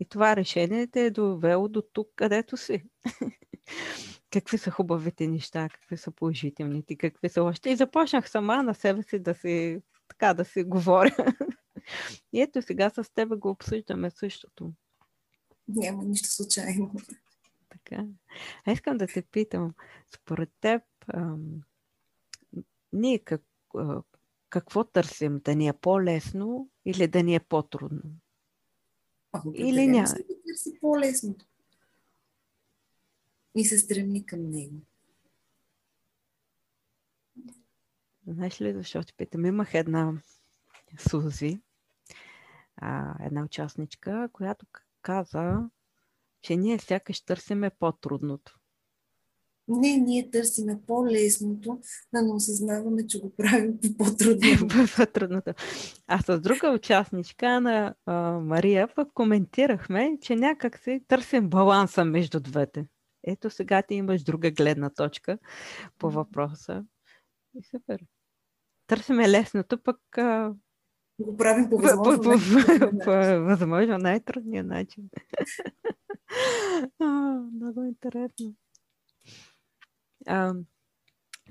[0.00, 2.84] И това решение те е довело до тук, където си.
[4.30, 7.70] какви са хубавите неща, какви са положителните, какви са още.
[7.70, 11.16] И започнах сама на себе си да си, така да си говоря.
[12.32, 14.72] И ето сега с теб го обсъждаме същото.
[15.68, 16.92] Няма нищо случайно.
[17.68, 18.04] Така.
[18.66, 19.74] А искам да те питам,
[20.14, 20.82] според теб,
[21.14, 21.62] ам,
[22.92, 23.42] ние как,
[24.48, 25.40] какво търсим?
[25.44, 28.02] Да ни е по-лесно или да ни е по-трудно?
[29.54, 30.08] или няма?
[30.08, 31.36] Да търси по-лесно.
[33.54, 34.76] И се стреми към него.
[38.26, 40.12] Знаеш ли, защото питам, имах една
[41.10, 41.60] Сузи,
[43.20, 44.66] една участничка, която
[45.02, 45.70] каза,
[46.42, 48.58] че ние сякаш търсиме по-трудното.
[49.68, 51.80] Не, ние търсиме по-лесното,
[52.12, 54.66] но осъзнаваме, че го правим по-трудното.
[54.96, 55.52] по-трудното.
[56.06, 62.40] А с друга участничка на а, Мария пък коментирахме, че някак си търсим баланса между
[62.40, 62.86] двете.
[63.24, 65.38] Ето сега ти имаш друга гледна точка
[65.98, 66.84] по въпроса.
[67.54, 68.00] И супер.
[68.86, 70.54] Търсиме лесното, пък а...
[71.20, 73.10] го правим по възможно, по, по, по,
[73.44, 75.04] възможно най-трудния начин.
[77.00, 77.04] а,
[77.54, 78.54] много интересно.
[80.26, 80.54] А,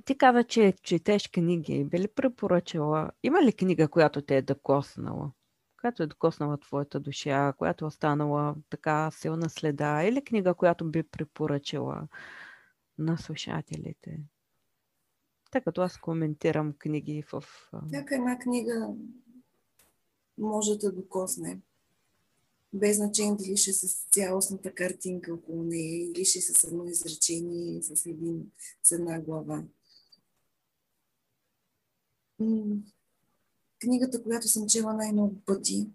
[0.05, 1.83] ти каза, че четеш книги.
[1.83, 3.11] Би ли препоръчала?
[3.23, 5.31] Има ли книга, която те е докоснала?
[5.81, 10.03] Която е докоснала твоята душа, която е останала така силна следа?
[10.03, 12.07] Или книга, която би препоръчала
[12.97, 14.19] на слушателите?
[15.51, 17.43] Така като аз коментирам книги в...
[17.87, 18.89] Всяка една книга
[20.37, 21.59] може да докосне
[22.73, 28.05] без значение дали ще с цялостната картинка около нея или ще с едно изречение с,
[28.05, 28.51] един,
[28.83, 29.63] с една глава.
[33.79, 35.87] Книгата, която съм чела най-много пъти,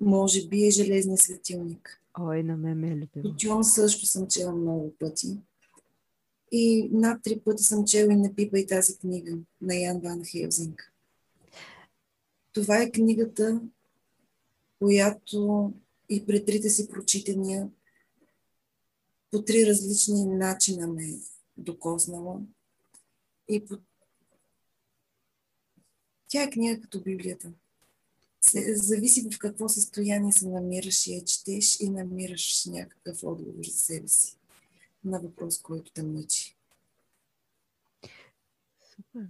[0.00, 2.00] може би е Железния светилник.
[2.20, 3.36] Ой, на мен ме е любимо.
[3.36, 5.38] Тюн също съм чела много пъти.
[6.52, 10.24] И над три пъти съм чела и не пипа и тази книга на Ян Ван
[10.24, 10.92] Хелзинг.
[12.52, 13.60] Това е книгата,
[14.78, 15.72] която
[16.08, 17.68] и при трите си прочитания
[19.30, 21.18] по три различни начина ме
[21.56, 22.40] докоснала.
[23.48, 23.78] И по...
[26.28, 27.52] Тя е книга като Библията.
[28.74, 34.08] Зависи в какво състояние се намираш и я четеш и намираш някакъв отговор за себе
[34.08, 34.36] си
[35.04, 36.56] на въпрос, който те мъчи.
[38.94, 39.26] Супер.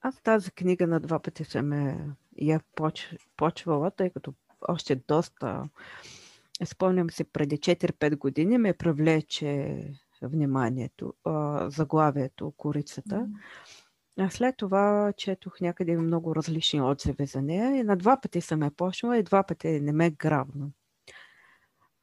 [0.00, 1.72] Аз тази книга на два пъти съм
[2.38, 3.16] я поч...
[3.36, 4.34] почвала, тъй като
[4.68, 5.68] още доста.
[6.64, 9.78] Спомням се, преди 4-5 години ме привлече
[10.22, 11.14] вниманието,
[11.66, 13.28] заглавието Корицата.
[14.18, 18.62] А след това четох някъде много различни отзиви за нея и на два пъти съм
[18.62, 20.66] я почнала и два пъти не ме е грабна.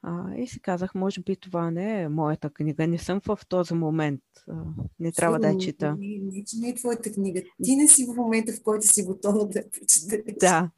[0.04, 2.88] А, и си казах, може би това не е моята книга.
[2.88, 4.22] Не съм в този момент.
[5.00, 5.96] Не трябва да я чита.
[6.00, 7.42] Не, не, не е твоята книга.
[7.64, 10.36] Ти не си в момента, в който си готова да я прочетеш.
[10.40, 10.72] Да.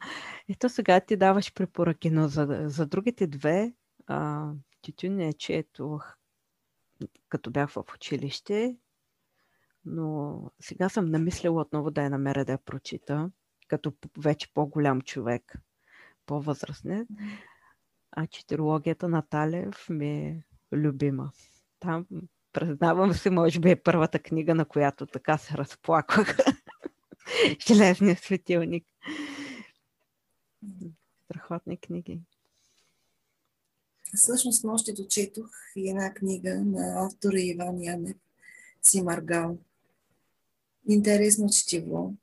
[0.49, 3.73] Ето сега ти даваш препоръки, но за, за другите две
[4.07, 4.51] а,
[4.81, 6.15] тютюн не четох
[7.29, 8.77] като бях в училище,
[9.85, 13.31] но сега съм намислила отново да я намеря да я прочита,
[13.67, 15.53] като вече по-голям човек,
[16.25, 17.07] по-възрастен.
[18.15, 20.43] А четирологията на Талев ми е
[20.73, 21.31] любима.
[21.79, 22.05] Там,
[22.53, 26.37] признавам се, може би е първата книга, на която така се разплаквах.
[27.67, 28.85] Железният светилник.
[31.25, 32.21] Страхотни книги.
[34.15, 38.17] Всъщност, нощи дочетох и една книга на автора Иван Янев,
[38.81, 39.57] Симаргал.
[40.89, 42.13] Интересно четиво.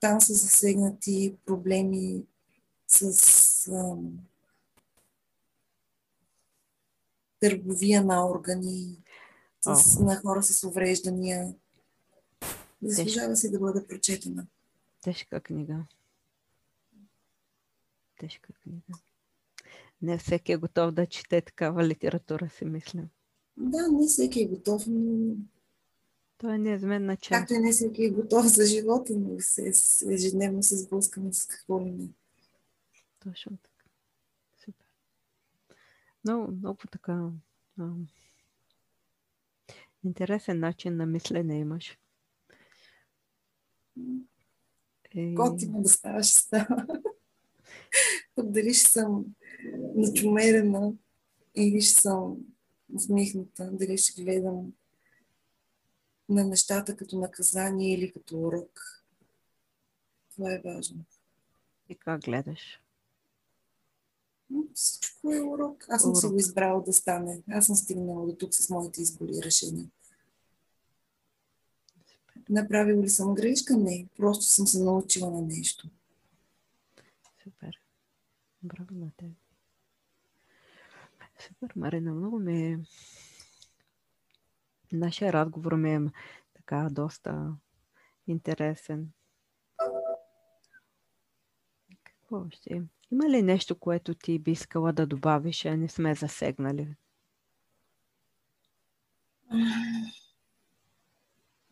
[0.00, 2.24] Там са засегнати проблеми
[2.88, 4.18] с ам,
[7.40, 8.96] търговия на органи,
[9.60, 11.54] с, на хора с увреждания.
[12.82, 14.46] Заслужава се да бъде прочетена.
[15.00, 15.84] Тежка книга.
[18.20, 18.98] Тежка книга.
[20.02, 23.02] Не всеки е готов да чете такава литература, си мисля.
[23.56, 25.34] Да, не всеки е готов, но...
[26.38, 27.40] Това е неизменна част.
[27.40, 29.72] Както и не всеки е готов за живота, но се,
[30.08, 32.08] ежедневно се сблъскаме с какво ли не.
[33.26, 33.84] Точно така.
[34.64, 34.86] Супер.
[36.24, 37.30] Много, много така
[37.78, 37.90] а,
[40.04, 41.98] интересен начин на мислене имаш.
[45.14, 45.34] Е...
[45.34, 46.86] Готино да ставаш, става.
[48.38, 49.24] Дали ще съм
[49.94, 50.92] начумерена
[51.54, 52.36] или ще съм
[52.94, 54.72] усмихната, дали ще гледам
[56.28, 59.04] на нещата като наказание или като урок.
[60.34, 61.04] Това е важно.
[61.88, 62.80] И как гледаш?
[64.74, 65.86] Всичко е урок.
[65.88, 66.20] Аз съм урок.
[66.20, 67.42] си го избрала да стане.
[67.50, 69.86] Аз съм стигнала до тук с моите избори и решения.
[72.48, 73.76] Направила ли съм грешка?
[73.76, 74.06] Не.
[74.16, 75.88] Просто съм се научила на нещо.
[77.42, 77.80] Супер.
[78.62, 79.30] Браво на теб.
[81.38, 82.14] Супер, Марина.
[82.14, 82.78] Много ми е...
[84.92, 86.00] Нашия разговор ми е
[86.54, 87.56] така доста
[88.26, 89.10] интересен.
[92.28, 92.46] Какво?
[93.10, 96.96] Има ли нещо, което ти би искала да добавиш, а не сме засегнали?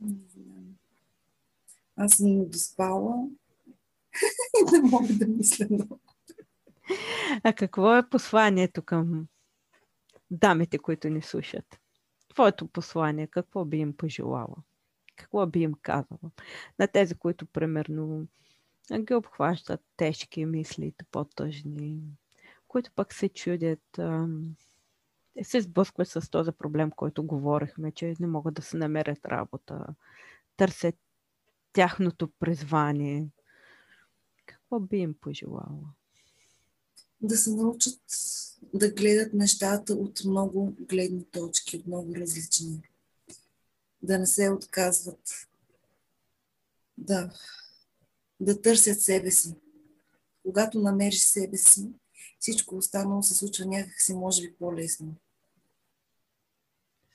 [0.01, 0.77] Не знам.
[1.97, 3.29] Аз съм доспала
[4.61, 6.01] и не мога да мисля много.
[7.43, 9.27] А какво е посланието към
[10.31, 11.81] дамите, които ни слушат?
[12.29, 14.57] Твоето послание, какво би им пожелала?
[15.17, 16.31] Какво би им казала?
[16.79, 18.27] На тези, които примерно
[18.93, 22.03] ги обхващат тежки мисли, по-тъжни,
[22.69, 24.01] които пък се чудят,
[25.43, 29.87] се сблъскват с този проблем, който говорихме, че не могат да се намерят работа,
[30.57, 30.95] търсят
[31.73, 33.29] тяхното призвание.
[34.47, 35.95] Какво би им пожелала?
[37.21, 38.01] Да се научат
[38.75, 42.83] да гледат нещата от много гледни точки, от много различни.
[44.03, 45.49] Да не се отказват.
[46.99, 47.31] Да
[48.41, 49.55] да търсят себе си.
[50.43, 51.91] Когато намериш себе си,
[52.39, 55.15] всичко останало се случва някакси, може би, по-лесно.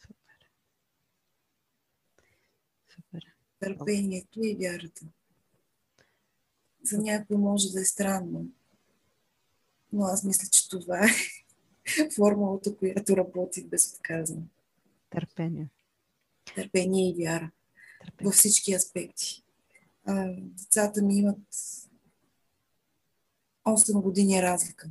[0.01, 0.45] Супер.
[2.95, 3.25] Супер.
[3.59, 5.05] Търпението и вярата.
[6.83, 8.45] За някой може да е странно,
[9.93, 11.09] но аз мисля, че това е
[12.15, 14.47] формулата, която работи безотказно.
[15.09, 15.69] Търпение.
[16.55, 17.51] Търпение и вяра.
[17.99, 18.25] Търпение.
[18.25, 19.43] Във всички аспекти
[20.33, 21.37] децата ми имат
[23.65, 24.89] 8 години разлика.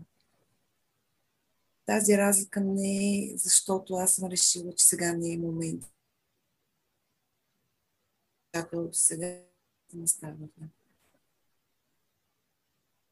[1.87, 5.85] Тази разлика не е защото аз съм решила, че сега не е момент.
[8.53, 9.41] Ако сега
[9.95, 10.37] не става.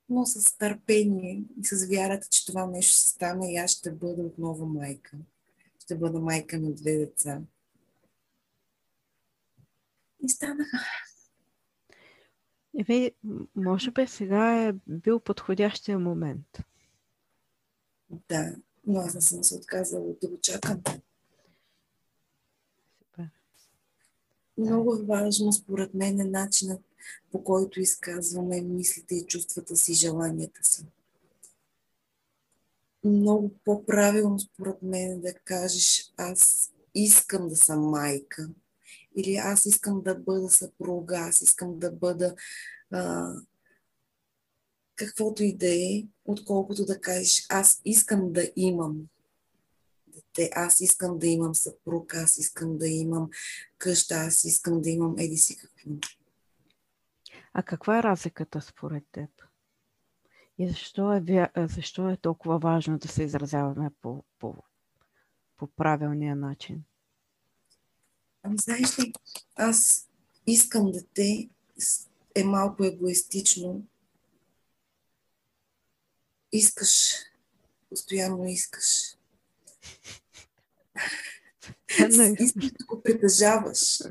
[0.08, 4.22] Но с търпение и с вярата, че това нещо ще стане и аз ще бъда
[4.22, 5.16] отново майка.
[5.78, 7.40] Ще бъда майка на две деца.
[10.22, 10.78] И станаха.
[12.78, 13.12] Еми,
[13.56, 16.58] може би сега е бил подходящия момент.
[18.28, 18.56] Да,
[18.86, 20.82] но аз не съм се отказала да го чакам.
[22.98, 23.30] Супер.
[24.58, 26.82] Много е важно, според мен, е начинът
[27.32, 30.86] по който изказваме мислите и чувствата си, желанията си.
[33.04, 38.48] Много по-правилно, според мен, е да кажеш аз искам да съм майка
[39.16, 42.34] или аз искам да бъда съпруга, аз искам да бъда
[42.90, 43.32] а,
[44.96, 48.96] каквото и да е, отколкото да кажеш аз искам да имам
[50.06, 53.30] дете, аз искам да имам съпруг, аз искам да имам
[53.78, 55.90] къща, аз искам да имам еди си какво.
[57.52, 59.30] А каква е разликата според теб?
[60.58, 64.54] И защо е, защо е толкова важно да се изразяваме по, по,
[65.56, 66.84] по правилния начин?
[68.46, 69.12] Ами знаеш ли,
[69.56, 70.08] аз
[70.46, 71.48] искам дете
[72.34, 73.82] е малко егоистично.
[76.52, 77.14] Искаш,
[77.90, 79.16] постоянно искаш.
[82.40, 84.02] искаш да го притежаваш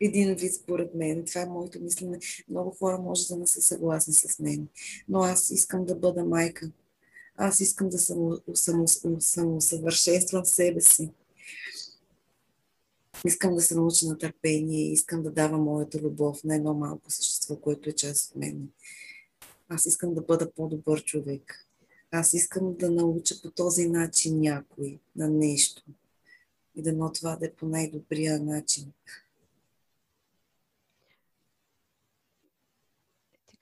[0.00, 1.24] един вид, според мен.
[1.24, 2.18] Това е моето мислене.
[2.48, 4.68] Много хора може да не са съгласни с мен.
[5.08, 6.70] Но аз искам да бъда майка.
[7.36, 8.88] Аз искам да съм, съм,
[9.20, 11.10] съм усъвършенствам себе си.
[13.24, 17.56] Искам да се науча на търпение, искам да давам моята любов на едно малко същество,
[17.56, 18.68] което е част от мен.
[19.68, 21.66] Аз искам да бъда по-добър човек.
[22.10, 25.82] Аз искам да науча по този начин някой на нещо.
[26.74, 28.92] И да но това да е по най-добрия начин.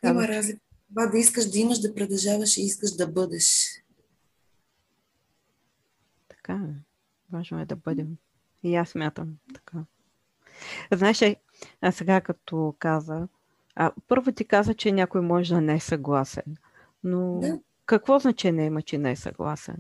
[0.05, 0.61] Има разлика.
[0.89, 3.81] Това да искаш да имаш, да продължаваш и искаш да бъдеш.
[6.29, 6.69] Така.
[7.33, 8.17] Важно е да бъдем.
[8.65, 9.79] И аз смятам така.
[10.93, 11.37] Знаеш ли,
[11.81, 13.29] а сега като каза,
[13.75, 16.57] а, първо ти каза, че някой може да не е съгласен.
[17.05, 17.59] Но да.
[17.87, 19.77] какво значение има, че не е съгласен?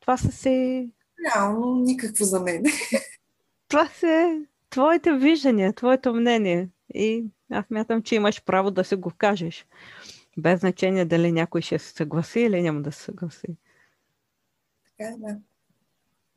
[0.00, 0.88] Това са се...
[1.26, 2.64] Реално никакво за мен.
[3.68, 4.40] Това са
[4.70, 6.68] твоите виждания, твоето мнение.
[6.94, 9.66] И аз мятам, че имаш право да се го кажеш.
[10.38, 13.46] Без значение дали някой ще се съгласи или няма да се съгласи.
[14.98, 15.36] Така, да.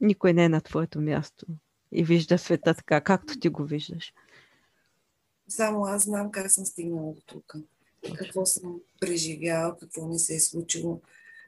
[0.04, 1.46] Никой не е на твоето място
[1.92, 4.14] и вижда света така, както ти го виждаш.
[5.48, 7.56] Само аз знам как съм стигнала до тук.
[8.18, 11.02] Какво съм преживяла, какво ми се е случило,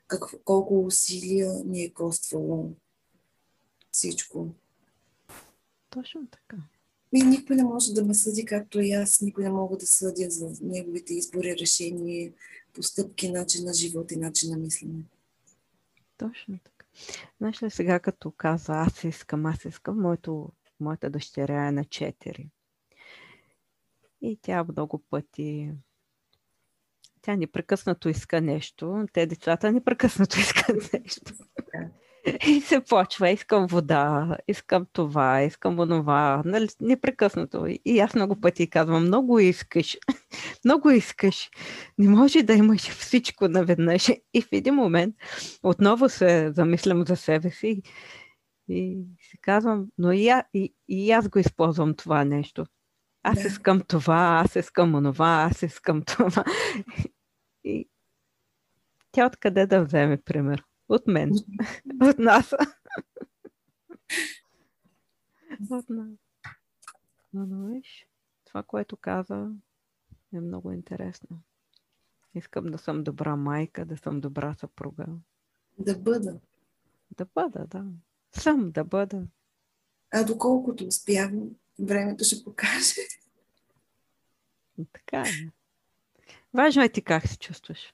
[0.07, 2.73] какво, колко усилия ми е коствало
[3.91, 4.47] всичко.
[5.89, 6.57] Точно така.
[7.13, 9.21] И никой не може да ме съди, както и аз.
[9.21, 12.33] Никой не мога да съдя за неговите избори, решения,
[12.73, 15.03] постъпки, начин на живот и начин на мислене.
[16.17, 16.74] Точно така.
[17.37, 22.49] Знаеш ли сега, като каза аз искам, аз искам, моето, моята дъщеря е на 4.
[24.21, 25.73] И тя много пъти
[27.25, 31.33] тя непрекъснато иска нещо, те децата непрекъснато искат нещо.
[32.47, 37.67] И се почва, искам вода, искам това, искам онова, нали, непрекъснато.
[37.85, 39.97] И аз много пъти казвам, много искаш,
[40.65, 41.49] много искаш.
[41.97, 44.09] Не може да имаш всичко наведнъж.
[44.33, 45.15] И в един момент
[45.63, 47.81] отново се замислям за себе си
[48.67, 52.65] и си казвам, но и, и, и аз го използвам това нещо.
[53.23, 53.47] Аз да.
[53.47, 56.43] искам това, аз искам онова, аз искам това.
[57.63, 57.89] И
[59.11, 60.63] тя откъде да вземе пример?
[60.89, 61.31] От мен.
[62.01, 62.53] От нас.
[65.69, 66.17] От нас.
[67.33, 68.07] Но, виж,
[68.45, 69.51] това, което каза,
[70.33, 71.41] е много интересно.
[72.35, 75.05] Искам да съм добра майка, да съм добра съпруга.
[75.79, 76.39] Да бъда.
[77.17, 77.85] Да бъда, да.
[78.31, 79.27] Съм да бъда.
[80.11, 83.01] А доколкото успявам, времето ще покаже.
[84.93, 85.51] Така е.
[86.53, 87.93] Важно е ти как се чувстваш.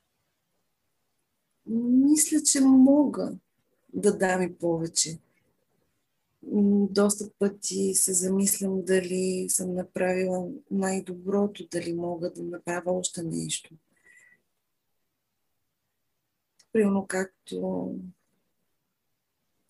[1.74, 3.32] Мисля, че мога
[3.94, 5.20] да дам и повече.
[6.90, 13.76] Доста пъти се замислям дали съм направила най-доброто, дали мога да направя още нещо.
[16.74, 17.96] Примерно както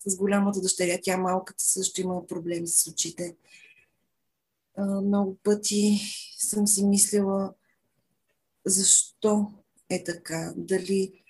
[0.06, 3.36] с голямата дъщеря, тя малката също има проблеми с очите.
[4.78, 6.00] Много пъти
[6.38, 7.54] съм си мислила
[8.64, 9.52] защо
[9.88, 10.52] е така.
[10.56, 11.21] Дали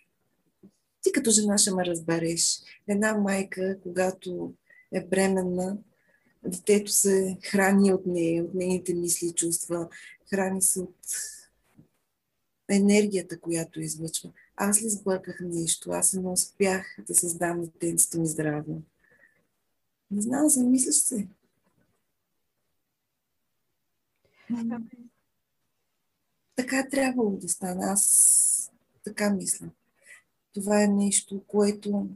[1.03, 2.62] ти като жена ще ме разбереш.
[2.88, 4.53] Една майка, когато
[4.92, 5.78] е бременна,
[6.44, 9.88] детето се храни от нея, от нейните мисли и чувства,
[10.30, 10.96] храни се от
[12.68, 14.30] енергията, която излъчва.
[14.57, 15.90] Аз ли сбърках нещо?
[15.90, 18.82] Аз не успях да създам детенцето ми здраво.
[20.11, 21.28] Не знам, замисляш се.
[26.57, 27.84] Така е трябвало да стане.
[27.84, 28.72] Аз
[29.05, 29.70] така мисля.
[30.55, 32.09] Това е нещо, което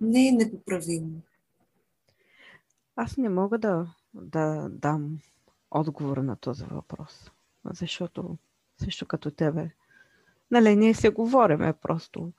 [0.00, 1.20] не е непоправимо.
[2.96, 5.18] Аз не мога да, да дам
[5.70, 7.30] отговор на този въпрос,
[7.64, 8.36] защото
[8.84, 9.70] също като тебе,
[10.50, 12.32] нали, ние се говориме просто.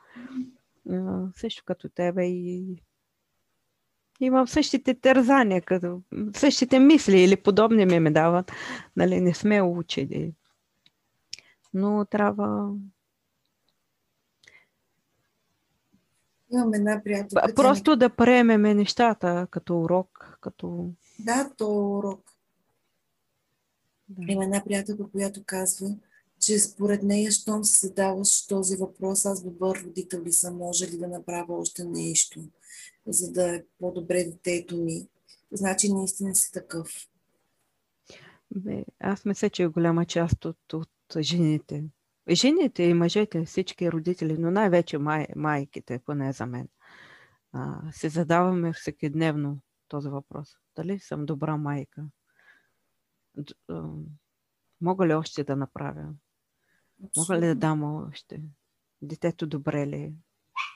[1.36, 2.78] Също като тебе и
[4.20, 6.02] имам същите тързания, като
[6.36, 8.52] същите мисли или подобни ми ме дават.
[8.96, 10.34] Нали, не сме учили
[11.74, 12.72] но трябва
[16.54, 17.54] Имам една приятелка.
[17.56, 17.96] Просто тя...
[17.96, 20.90] да приемеме нещата като урок, като...
[21.20, 22.34] Да, то е урок.
[24.10, 24.32] Да.
[24.32, 25.96] Има една приятелка, която казва,
[26.40, 30.98] че според нея, щом се задаваш този въпрос, аз добър родител ли съм, може ли
[30.98, 32.44] да направя още нещо,
[33.08, 35.08] за да е по-добре детето ми.
[35.52, 37.08] Значи наистина си такъв.
[38.56, 40.90] Бе, аз мисля, че голяма част от, от
[41.22, 41.86] жените.
[42.30, 46.68] Жените и мъжете, всички родители, но най-вече май, майките, поне за мен,
[47.52, 50.50] а, се задаваме всекидневно този въпрос.
[50.76, 52.06] Дали съм добра майка?
[54.82, 56.14] Мога ли още да направя?
[57.18, 58.42] Мога ли да дам още?
[59.02, 60.14] Детето добре ли?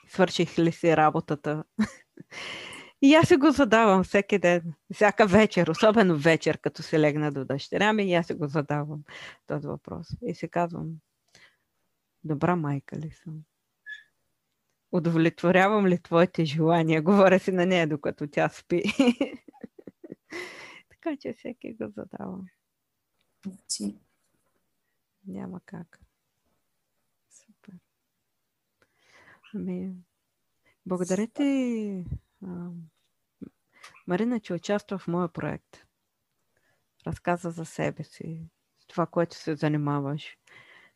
[0.08, 1.64] Свърших ли си работата?
[3.02, 7.44] И аз се го задавам всеки ден, всяка вечер, особено вечер, като се легна до
[7.44, 9.02] дъщеря ми, и аз се го задавам
[9.46, 10.08] този въпрос.
[10.22, 10.92] И се казвам,
[12.24, 13.42] добра майка ли съм?
[14.92, 17.02] Удовлетворявам ли твоите желания?
[17.02, 18.82] Говоря си на нея, докато тя спи.
[20.90, 22.38] така че всеки го задава.
[23.46, 23.98] Значи.
[25.26, 26.00] Няма как.
[27.30, 27.74] Супер.
[29.54, 29.92] Ами,
[30.86, 32.04] благодаря ти,
[34.06, 35.76] Марина, че участва в моя проект.
[37.06, 38.40] Разказа за себе си,
[38.86, 40.36] това, което се занимаваш.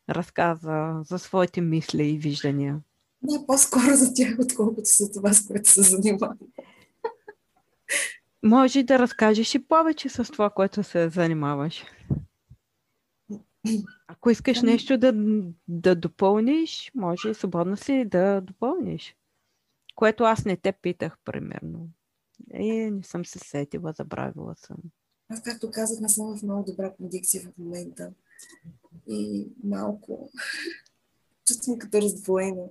[0.09, 2.81] Разказа за своите мисли и виждания.
[3.21, 6.37] Не, по-скоро за тях, отколкото за това, с което се занимавам.
[8.43, 11.85] Може да разкажеш и повече с това, което се занимаваш.
[14.07, 15.13] Ако искаш ами- нещо да,
[15.67, 19.15] да допълниш, може свободно си да допълниш.
[19.95, 21.89] Което аз не те питах, примерно.
[22.53, 24.77] И не съм се сетила, забравила съм.
[25.29, 28.13] Аз, както казах, не съм в много добра кондикция в момента.
[29.07, 30.31] И малко
[31.47, 32.67] чувствам като раздвоена.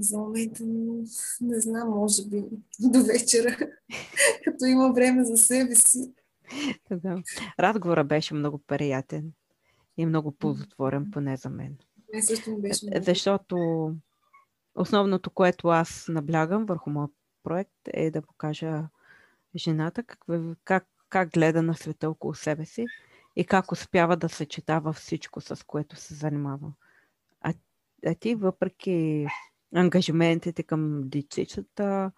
[0.00, 0.64] За момента
[1.40, 2.44] не знам, може би
[2.80, 3.56] до вечера,
[4.44, 6.12] като има време за себе си.
[6.90, 8.04] Да.
[8.04, 9.32] Беше много приятен
[9.96, 11.76] и много ползотворен, поне за мен.
[12.14, 13.04] Не, също беше много.
[13.04, 13.56] Защото
[14.74, 17.10] основното, което аз наблягам върху моят
[17.42, 18.88] проект е да покажа
[19.56, 20.26] жената как,
[20.64, 22.86] как, как гледа на света около себе си
[23.36, 26.72] и как успява да съчетава всичко, с което се занимава.
[27.40, 27.54] А,
[28.06, 29.26] а ти, въпреки
[29.74, 32.12] ангажиментите към дечицата,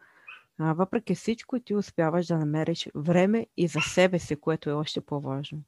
[0.58, 5.62] въпреки всичко, ти успяваш да намериш време и за себе си, което е още по-важно.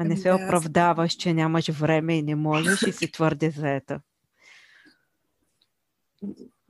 [0.00, 4.00] А не се оправдаваш, че нямаш време и не можеш и си твърде заета.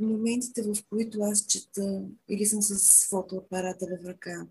[0.00, 4.46] Моментите, в които аз чета или съм с фотоапарата в ръка,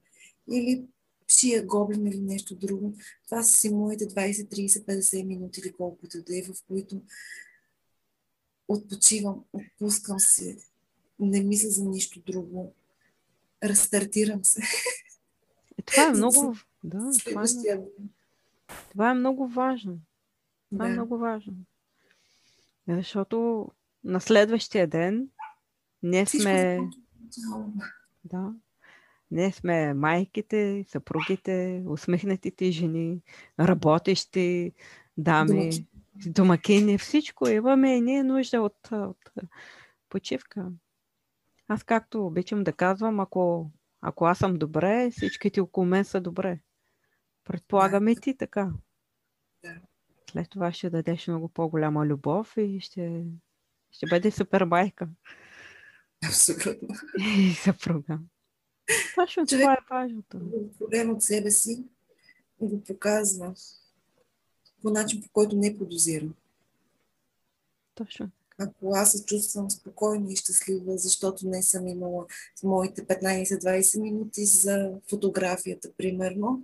[0.52, 0.84] или
[1.28, 2.94] шия гоблин или нещо друго,
[3.26, 7.02] това са си моите 20, 30, 50 минути или колкото да е, в които
[8.68, 10.58] отпочивам, отпускам се,
[11.20, 12.74] не мисля за нищо друго,
[13.64, 14.62] разстартирам се.
[15.78, 16.56] Е, това е много...
[16.84, 17.78] да, това е,
[18.92, 20.00] това е много важно.
[20.72, 20.94] Това е да.
[20.94, 21.54] е много важно.
[22.88, 23.68] Защото
[24.04, 25.30] на следващия ден
[26.04, 26.80] ние сме...
[28.24, 28.54] Да.
[29.32, 33.22] Ние сме майките, съпругите, усмихнатите жени,
[33.60, 34.74] работещи
[35.18, 35.88] дами, домакини,
[36.26, 37.50] домакини всичко.
[37.50, 39.32] Имаме и ние нужда от, от
[40.10, 40.72] почивка.
[41.68, 46.60] Аз както обичам да казвам, ако, ако аз съм добре, всичките около мен са добре.
[47.44, 48.72] Предполагаме ти така.
[49.64, 49.76] Да.
[50.32, 53.24] След това ще дадеш много по-голяма любов и ще,
[53.92, 55.10] ще бъде супер майка.
[56.28, 56.88] Абсолютно.
[57.38, 58.20] И съпруга.
[59.16, 60.40] Точно Човек, това е важното.
[60.80, 61.84] Проблем от себе си
[62.62, 63.54] го показва
[64.82, 66.34] по начин, по който не е подозирам.
[67.96, 72.26] Точно ако аз се чувствам спокойна и щастлива, защото не съм имала
[72.64, 76.64] моите 15-20 минути за фотографията, примерно,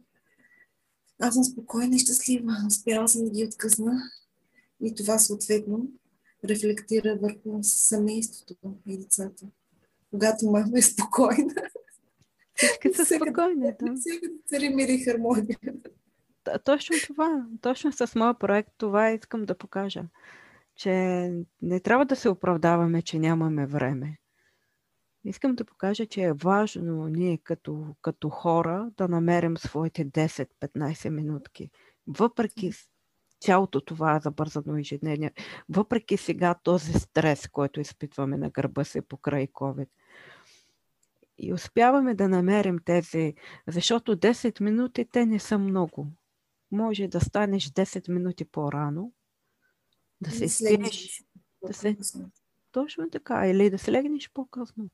[1.20, 2.54] аз съм спокойна и щастлива.
[2.68, 4.02] Успяла съм да ги откъсна
[4.84, 5.88] и това съответно
[6.50, 8.56] рефлектира върху семейството
[8.88, 9.46] и децата.
[10.12, 11.54] Когато мама е спокойна,
[12.56, 13.74] всички са спокойни.
[13.80, 13.96] Да.
[13.96, 15.58] Всеки цари мир и хармония.
[16.64, 17.46] Точно това.
[17.62, 20.04] Точно с моя проект това искам да покажа
[20.76, 20.92] че
[21.62, 24.18] не трябва да се оправдаваме, че нямаме време.
[25.26, 31.70] Искам да покажа, че е важно ние като, като хора да намерим своите 10-15 минутки.
[32.08, 32.72] Въпреки
[33.40, 35.32] цялото това забързано ежедневие,
[35.70, 39.90] въпреки сега този стрес, който изпитваме на гърба си покрай COVID.
[41.38, 43.36] И успяваме да намерим тези,
[43.68, 46.08] защото 10 минути те не са много.
[46.72, 49.14] може да станеш 10 минути по-рано,
[50.22, 51.24] да се спиеш.
[51.68, 51.98] Да се...
[52.76, 53.48] Точно така.
[53.48, 54.90] Или да се легнеш по-късно.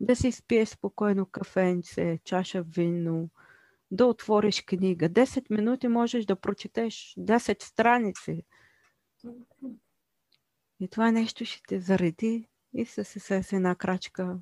[0.00, 3.28] Да си спиеш спокойно кафенце, чаша вино,
[3.90, 5.08] да отвориш книга.
[5.08, 8.42] 10 минути можеш да прочетеш 10 страници.
[10.80, 14.38] И това нещо ще те зареди и се се с една крачка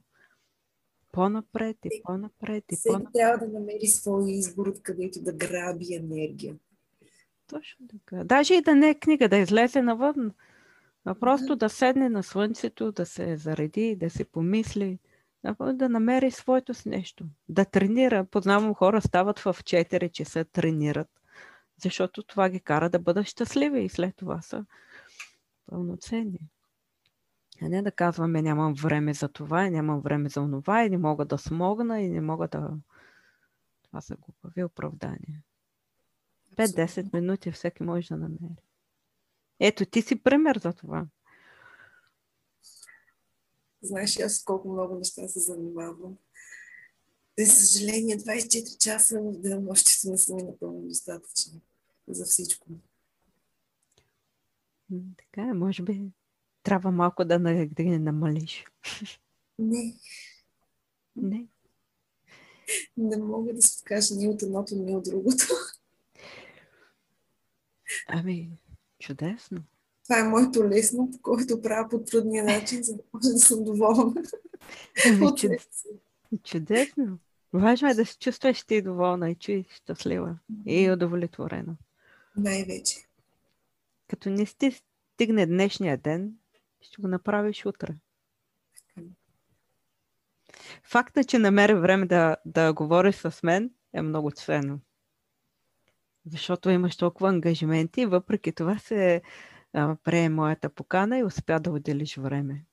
[1.13, 3.13] по-напред и по-напред и по-напред.
[3.13, 6.57] трябва да намери своя избор, откъдето да граби енергия.
[7.47, 8.25] Точно така.
[8.25, 10.33] Даже и да не е книга, да излезе навън.
[11.05, 14.99] А просто да седне на слънцето, да се зареди, да се помисли,
[15.73, 17.27] да намери своето с нещо.
[17.49, 18.25] Да тренира.
[18.25, 21.09] Познавам хора, стават в 4 часа, тренират.
[21.83, 24.65] Защото това ги кара да бъдат щастливи и след това са
[25.67, 26.41] пълноценни.
[27.63, 30.99] А не да казваме нямам време за това, и нямам време за онова, и не
[30.99, 32.71] мога да смогна, и не мога да...
[33.83, 35.43] Това са глупави оправдания.
[36.57, 38.63] 5-10 минути всеки може да намери.
[39.65, 41.07] Ето, ти си пример за това.
[43.83, 46.19] Знаеш, аз колко много неща се занимавам.
[47.39, 51.61] За съжаление, 24 часа в денонощите не са ми напълно достатъчни
[52.09, 52.67] за всичко.
[55.17, 56.03] Така е, може би
[56.63, 58.65] трябва малко да, да не намалиш.
[59.59, 59.95] Не.
[61.17, 61.47] Не.
[62.97, 65.45] Не мога да се откажа ни от едното, ни от другото.
[68.09, 68.51] Ами,
[69.03, 69.63] чудесно.
[70.05, 73.65] Това е моето лесно, по който правя по трудния начин, за да може да съм
[73.65, 74.23] доволна.
[75.07, 75.51] Ами, чуд...
[76.45, 77.19] Чудесно.
[77.53, 81.77] Важно е да се чувстваш ти доволна и че щастлива и удовлетворена.
[82.37, 82.97] Най-вече.
[84.09, 84.81] Като не сте
[85.15, 86.35] стигне днешния ден,
[86.81, 87.95] ще го направиш утре.
[90.85, 94.81] Факта, че намери време да, да говориш с мен е много ценно.
[96.27, 99.23] Защото имаш толкова ангажименти въпреки това се
[99.73, 102.65] а, прие моята покана и успя да отделиш време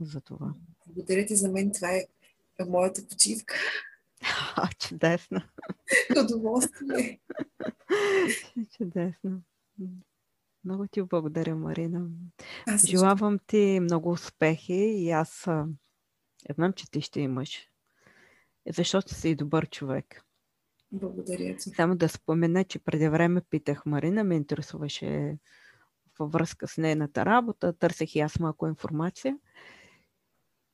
[0.00, 0.54] за това.
[0.86, 1.72] Благодаря ти за мен.
[1.72, 2.06] Това е
[2.68, 3.54] моята почивка.
[4.56, 5.40] А, чудесно.
[6.24, 7.20] Удоволствие.
[8.76, 9.42] чудесно.
[10.64, 12.08] Много ти благодаря, Марина.
[12.66, 15.48] Аз Желавам ти много успехи и аз
[16.54, 17.68] знам, че ти ще имаш.
[18.76, 20.24] Защото си добър човек.
[20.92, 21.70] Благодаря ти.
[21.70, 25.38] Само да спомена, че преди време питах Марина, ме интересуваше
[26.18, 29.38] във връзка с нейната работа, търсех и аз малко информация.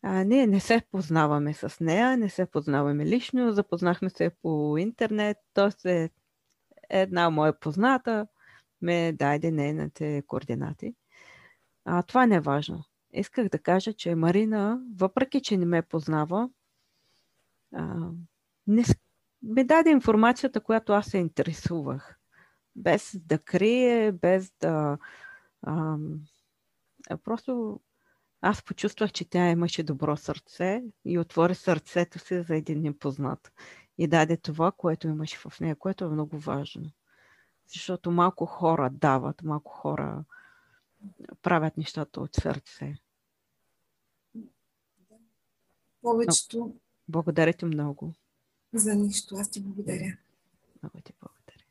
[0.02, 5.36] А, ние не се познаваме с нея, не се познаваме лично, запознахме се по интернет,
[5.54, 6.04] т.е.
[6.04, 6.10] е
[6.90, 8.26] една моя позната,
[8.82, 10.94] ме даде нейните координати.
[11.84, 12.84] А, това не е важно.
[13.12, 16.50] Исках да кажа, че Марина, въпреки че не ме познава,
[17.74, 18.10] а,
[18.66, 18.84] не,
[19.46, 22.18] ми даде информацията, която аз се интересувах.
[22.76, 24.98] Без да крие, без да.
[25.62, 25.96] А,
[27.24, 27.80] просто
[28.40, 33.52] аз почувствах, че тя имаше добро сърце и отвори сърцето си за един непознат.
[33.98, 36.90] И даде това, което имаше в нея, което е много важно.
[37.66, 40.24] Защото малко хора дават, малко хора
[41.42, 42.96] правят нещата от сърце.
[46.02, 46.74] Повечето.
[47.08, 48.14] Благодаря ти много.
[48.76, 49.36] За нищо.
[49.36, 50.16] Аз ти благодаря.
[50.82, 51.64] Много ти благодаря.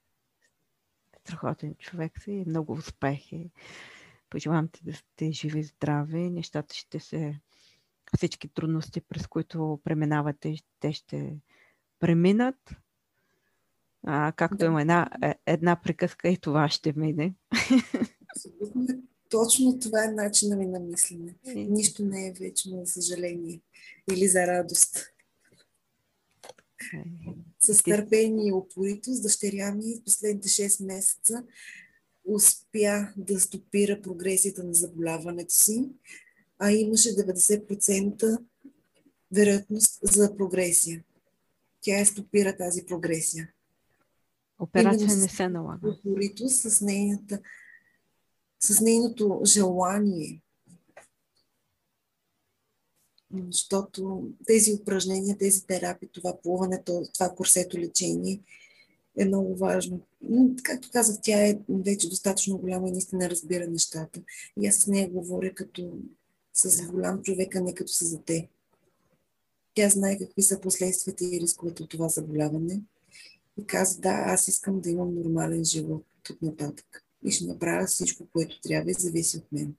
[1.19, 3.51] Страхотен човек си и много успехи.
[4.29, 6.29] Пожелавам ти да сте живи и здрави.
[6.29, 7.39] Нещата ще се...
[8.17, 11.37] Всички трудности, през които преминавате, те ще
[11.99, 12.75] преминат
[14.03, 14.65] а, както да.
[14.65, 17.33] има една, е, една приказка и това ще мине.
[18.35, 18.87] Абсолютно.
[19.29, 21.35] Точно това е начинът ми на мислене.
[21.55, 23.61] Нищо не е вечно, за съжаление.
[24.11, 25.14] Или за радост.
[27.59, 31.43] С търпение и упоритост дъщеря ми последните 6 месеца
[32.25, 35.89] успя да стопира прогресията на заболяването си,
[36.59, 38.37] а имаше 90%
[39.31, 41.03] вероятност за прогресия.
[41.81, 43.49] Тя е стопира тази прогресия.
[44.59, 45.89] Операция не се налага.
[45.89, 47.39] Упорито с, нейната,
[48.59, 50.41] с нейното желание.
[53.51, 56.83] Защото тези упражнения, тези терапии, това плуване,
[57.13, 58.39] това курсето лечение
[59.17, 60.01] е много важно.
[60.63, 64.21] Както казах, тя е вече достатъчно голяма и наистина разбира нещата.
[64.61, 65.91] И аз с нея говоря като
[66.53, 68.49] с голям човек, а не като с дете.
[69.73, 72.81] Тя знае какви са последствията и рисковете от това заболяване
[73.57, 77.03] и каза, да, аз искам да имам нормален живот тук нататък.
[77.23, 79.75] И ще направя всичко, което трябва и зависи от мен.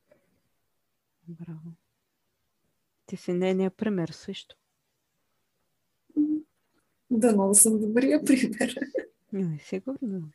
[1.29, 1.61] Браво.
[3.07, 4.57] Ти си нейния пример също.
[7.11, 8.75] Да, много съм добрия пример.
[9.33, 10.31] Не, сигурно.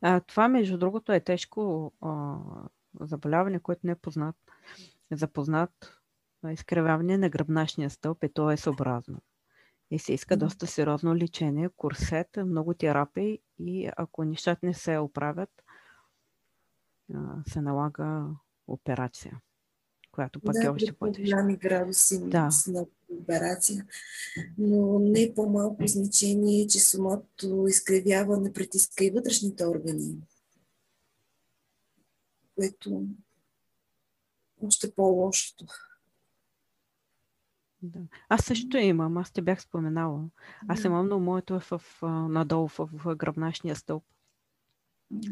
[0.00, 2.36] А, това, между другото, е тежко а,
[3.00, 4.36] заболяване, което не е познат,
[5.12, 6.00] запознат
[6.48, 9.18] изкривяване на гръбначния стълб и то е съобразно.
[9.90, 15.64] И се иска доста сериозно лечение, курсет, много терапии и ако нещата не се оправят,
[17.48, 18.26] се налага
[18.66, 19.40] операция,
[20.12, 21.22] която пък да, е още по-тежка.
[21.22, 22.48] голями градуси да.
[22.66, 22.86] на
[23.20, 23.86] операция.
[24.58, 30.16] Но не по-малко значение, че самото изкривяване притиска и вътрешните органи,
[32.54, 33.06] което
[34.62, 35.64] още по-лошото.
[37.82, 37.98] Да.
[38.28, 40.24] Аз също имам, аз те бях споменала.
[40.68, 41.82] Аз имам, но моето е в,
[42.28, 44.04] надолу в, в гръбначния стълб.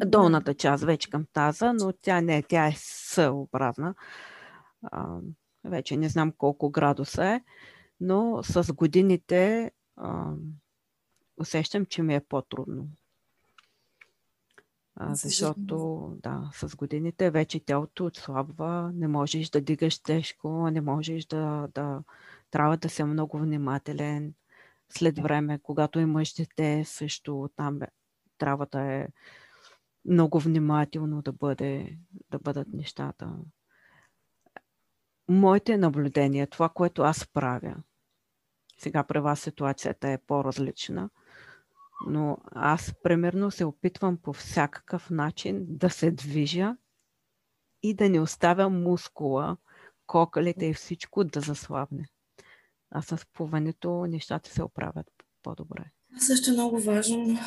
[0.07, 3.95] Долната част вече към таза, но тя не, тя е съобразна.
[4.83, 5.19] А,
[5.65, 7.41] вече не знам колко градуса е,
[8.01, 10.33] но с годините а,
[11.37, 12.89] усещам, че ми е по-трудно.
[14.95, 15.77] А, защото
[16.23, 22.03] да, с годините вече тялото отслабва, не можеш да дигаш тежко, не можеш да, да
[22.51, 24.35] трябва да си много внимателен.
[24.89, 27.81] След време, когато имаш дете, също там
[28.39, 29.09] трябва да е
[30.05, 31.99] много внимателно да, бъде,
[32.31, 33.37] да бъдат нещата.
[35.29, 37.77] Моите наблюдения, това, което аз правя,
[38.79, 41.11] сега при вас ситуацията е по-различна,
[42.07, 46.77] но аз примерно се опитвам по всякакъв начин да се движа
[47.83, 49.57] и да не оставя мускула,
[50.07, 52.09] кокалите и всичко да заслабне.
[52.91, 55.07] А с плуването нещата се оправят
[55.43, 55.85] по-добре.
[56.19, 57.39] Също много важно.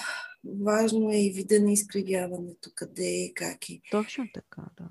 [0.62, 3.82] Важно е и вида на изкривяването, къде е, как е.
[3.92, 4.90] Точно така, да.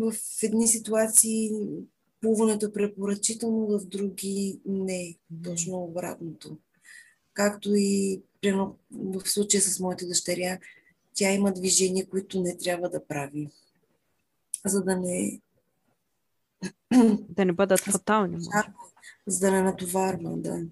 [0.00, 1.50] В едни ситуации
[2.20, 5.16] плуването е препоръчително, в други не.
[5.44, 6.58] Точно обратното.
[7.34, 8.22] Както и
[8.92, 10.58] в случая с моята дъщеря,
[11.14, 13.48] тя има движения, които не трябва да прави,
[14.66, 15.40] за да не
[17.28, 18.38] да не бъдат фатални.
[19.26, 20.66] За да не натоварва, да.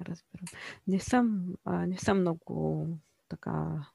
[0.00, 0.46] Разбирам.
[0.86, 2.86] Не съм, не съм много
[3.28, 3.86] така.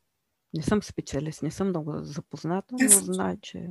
[0.54, 3.70] Не съм специалист, не съм много запозната, но знае, че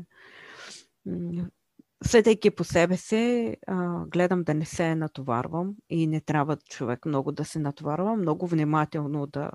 [2.04, 7.32] съдейки по себе си, а, гледам да не се натоварвам и не трябва човек много
[7.32, 9.50] да се натоварва, много внимателно да,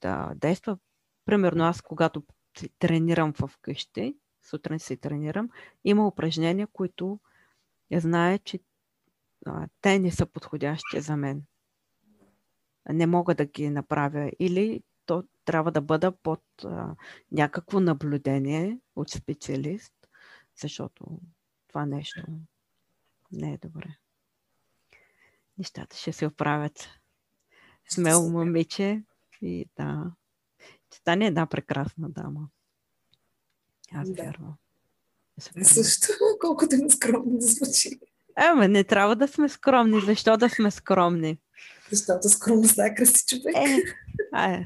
[0.00, 0.78] да действа.
[1.24, 2.22] Примерно аз, когато
[2.78, 5.48] тренирам в къщи, сутрин си тренирам,
[5.84, 7.20] има упражнения, които
[7.90, 8.58] я знае, че
[9.46, 11.42] а, те не са подходящи за мен.
[12.88, 14.30] Не мога да ги направя.
[14.38, 14.82] Или
[15.50, 16.94] трябва да бъда под а,
[17.32, 19.94] някакво наблюдение от специалист,
[20.60, 21.20] защото
[21.68, 22.22] това нещо
[23.32, 23.96] не е добре.
[25.58, 26.88] Нещата ще се оправят.
[27.88, 29.02] Смело момиче
[29.42, 30.12] и да.
[30.86, 32.48] Ще стане една прекрасна дама.
[33.92, 34.22] Аз да.
[34.22, 34.54] вярвам.
[35.62, 36.06] Също,
[36.40, 38.00] колкото е скромно да звучи.
[38.36, 40.00] Ама не трябва да сме скромни.
[40.00, 41.38] Защо да сме скромни?
[41.90, 43.56] Защото скромността е краси човек.
[43.56, 43.82] Е,
[44.32, 44.64] а, е.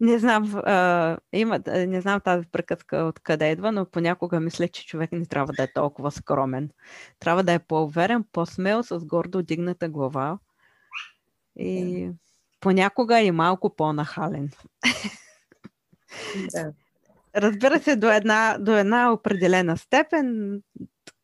[0.00, 5.12] Не знам, а, има, не знам тази приказка откъде идва, но понякога мисля, че човек
[5.12, 6.70] не трябва да е толкова скромен.
[7.18, 10.38] Трябва да е по-уверен, по-смел, с гордо дигната глава.
[11.56, 12.10] И
[12.60, 14.50] понякога и малко по-нахален.
[16.52, 16.72] Да.
[17.36, 20.60] Разбира се, до една, до една определена степен,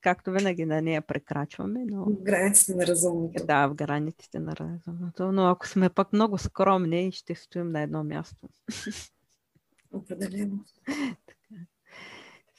[0.07, 1.85] както винаги на нея прекрачваме.
[1.87, 2.05] Но...
[2.05, 3.47] В границите на разумното.
[3.47, 5.33] Да, в границите на разумното.
[5.33, 8.49] Но ако сме пък много скромни, ще стоим на едно място.
[9.93, 10.65] Определено.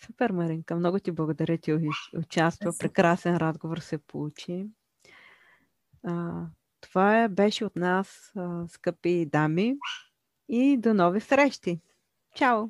[0.06, 0.76] Супер, Маринка.
[0.76, 1.74] Много ти благодаря, ти
[2.18, 2.74] участва.
[2.80, 4.68] Прекрасен разговор се получи.
[6.04, 6.46] А,
[6.82, 9.78] това е, беше от нас, а, скъпи дами.
[10.50, 11.80] И до нови срещи.
[12.36, 12.70] Чао!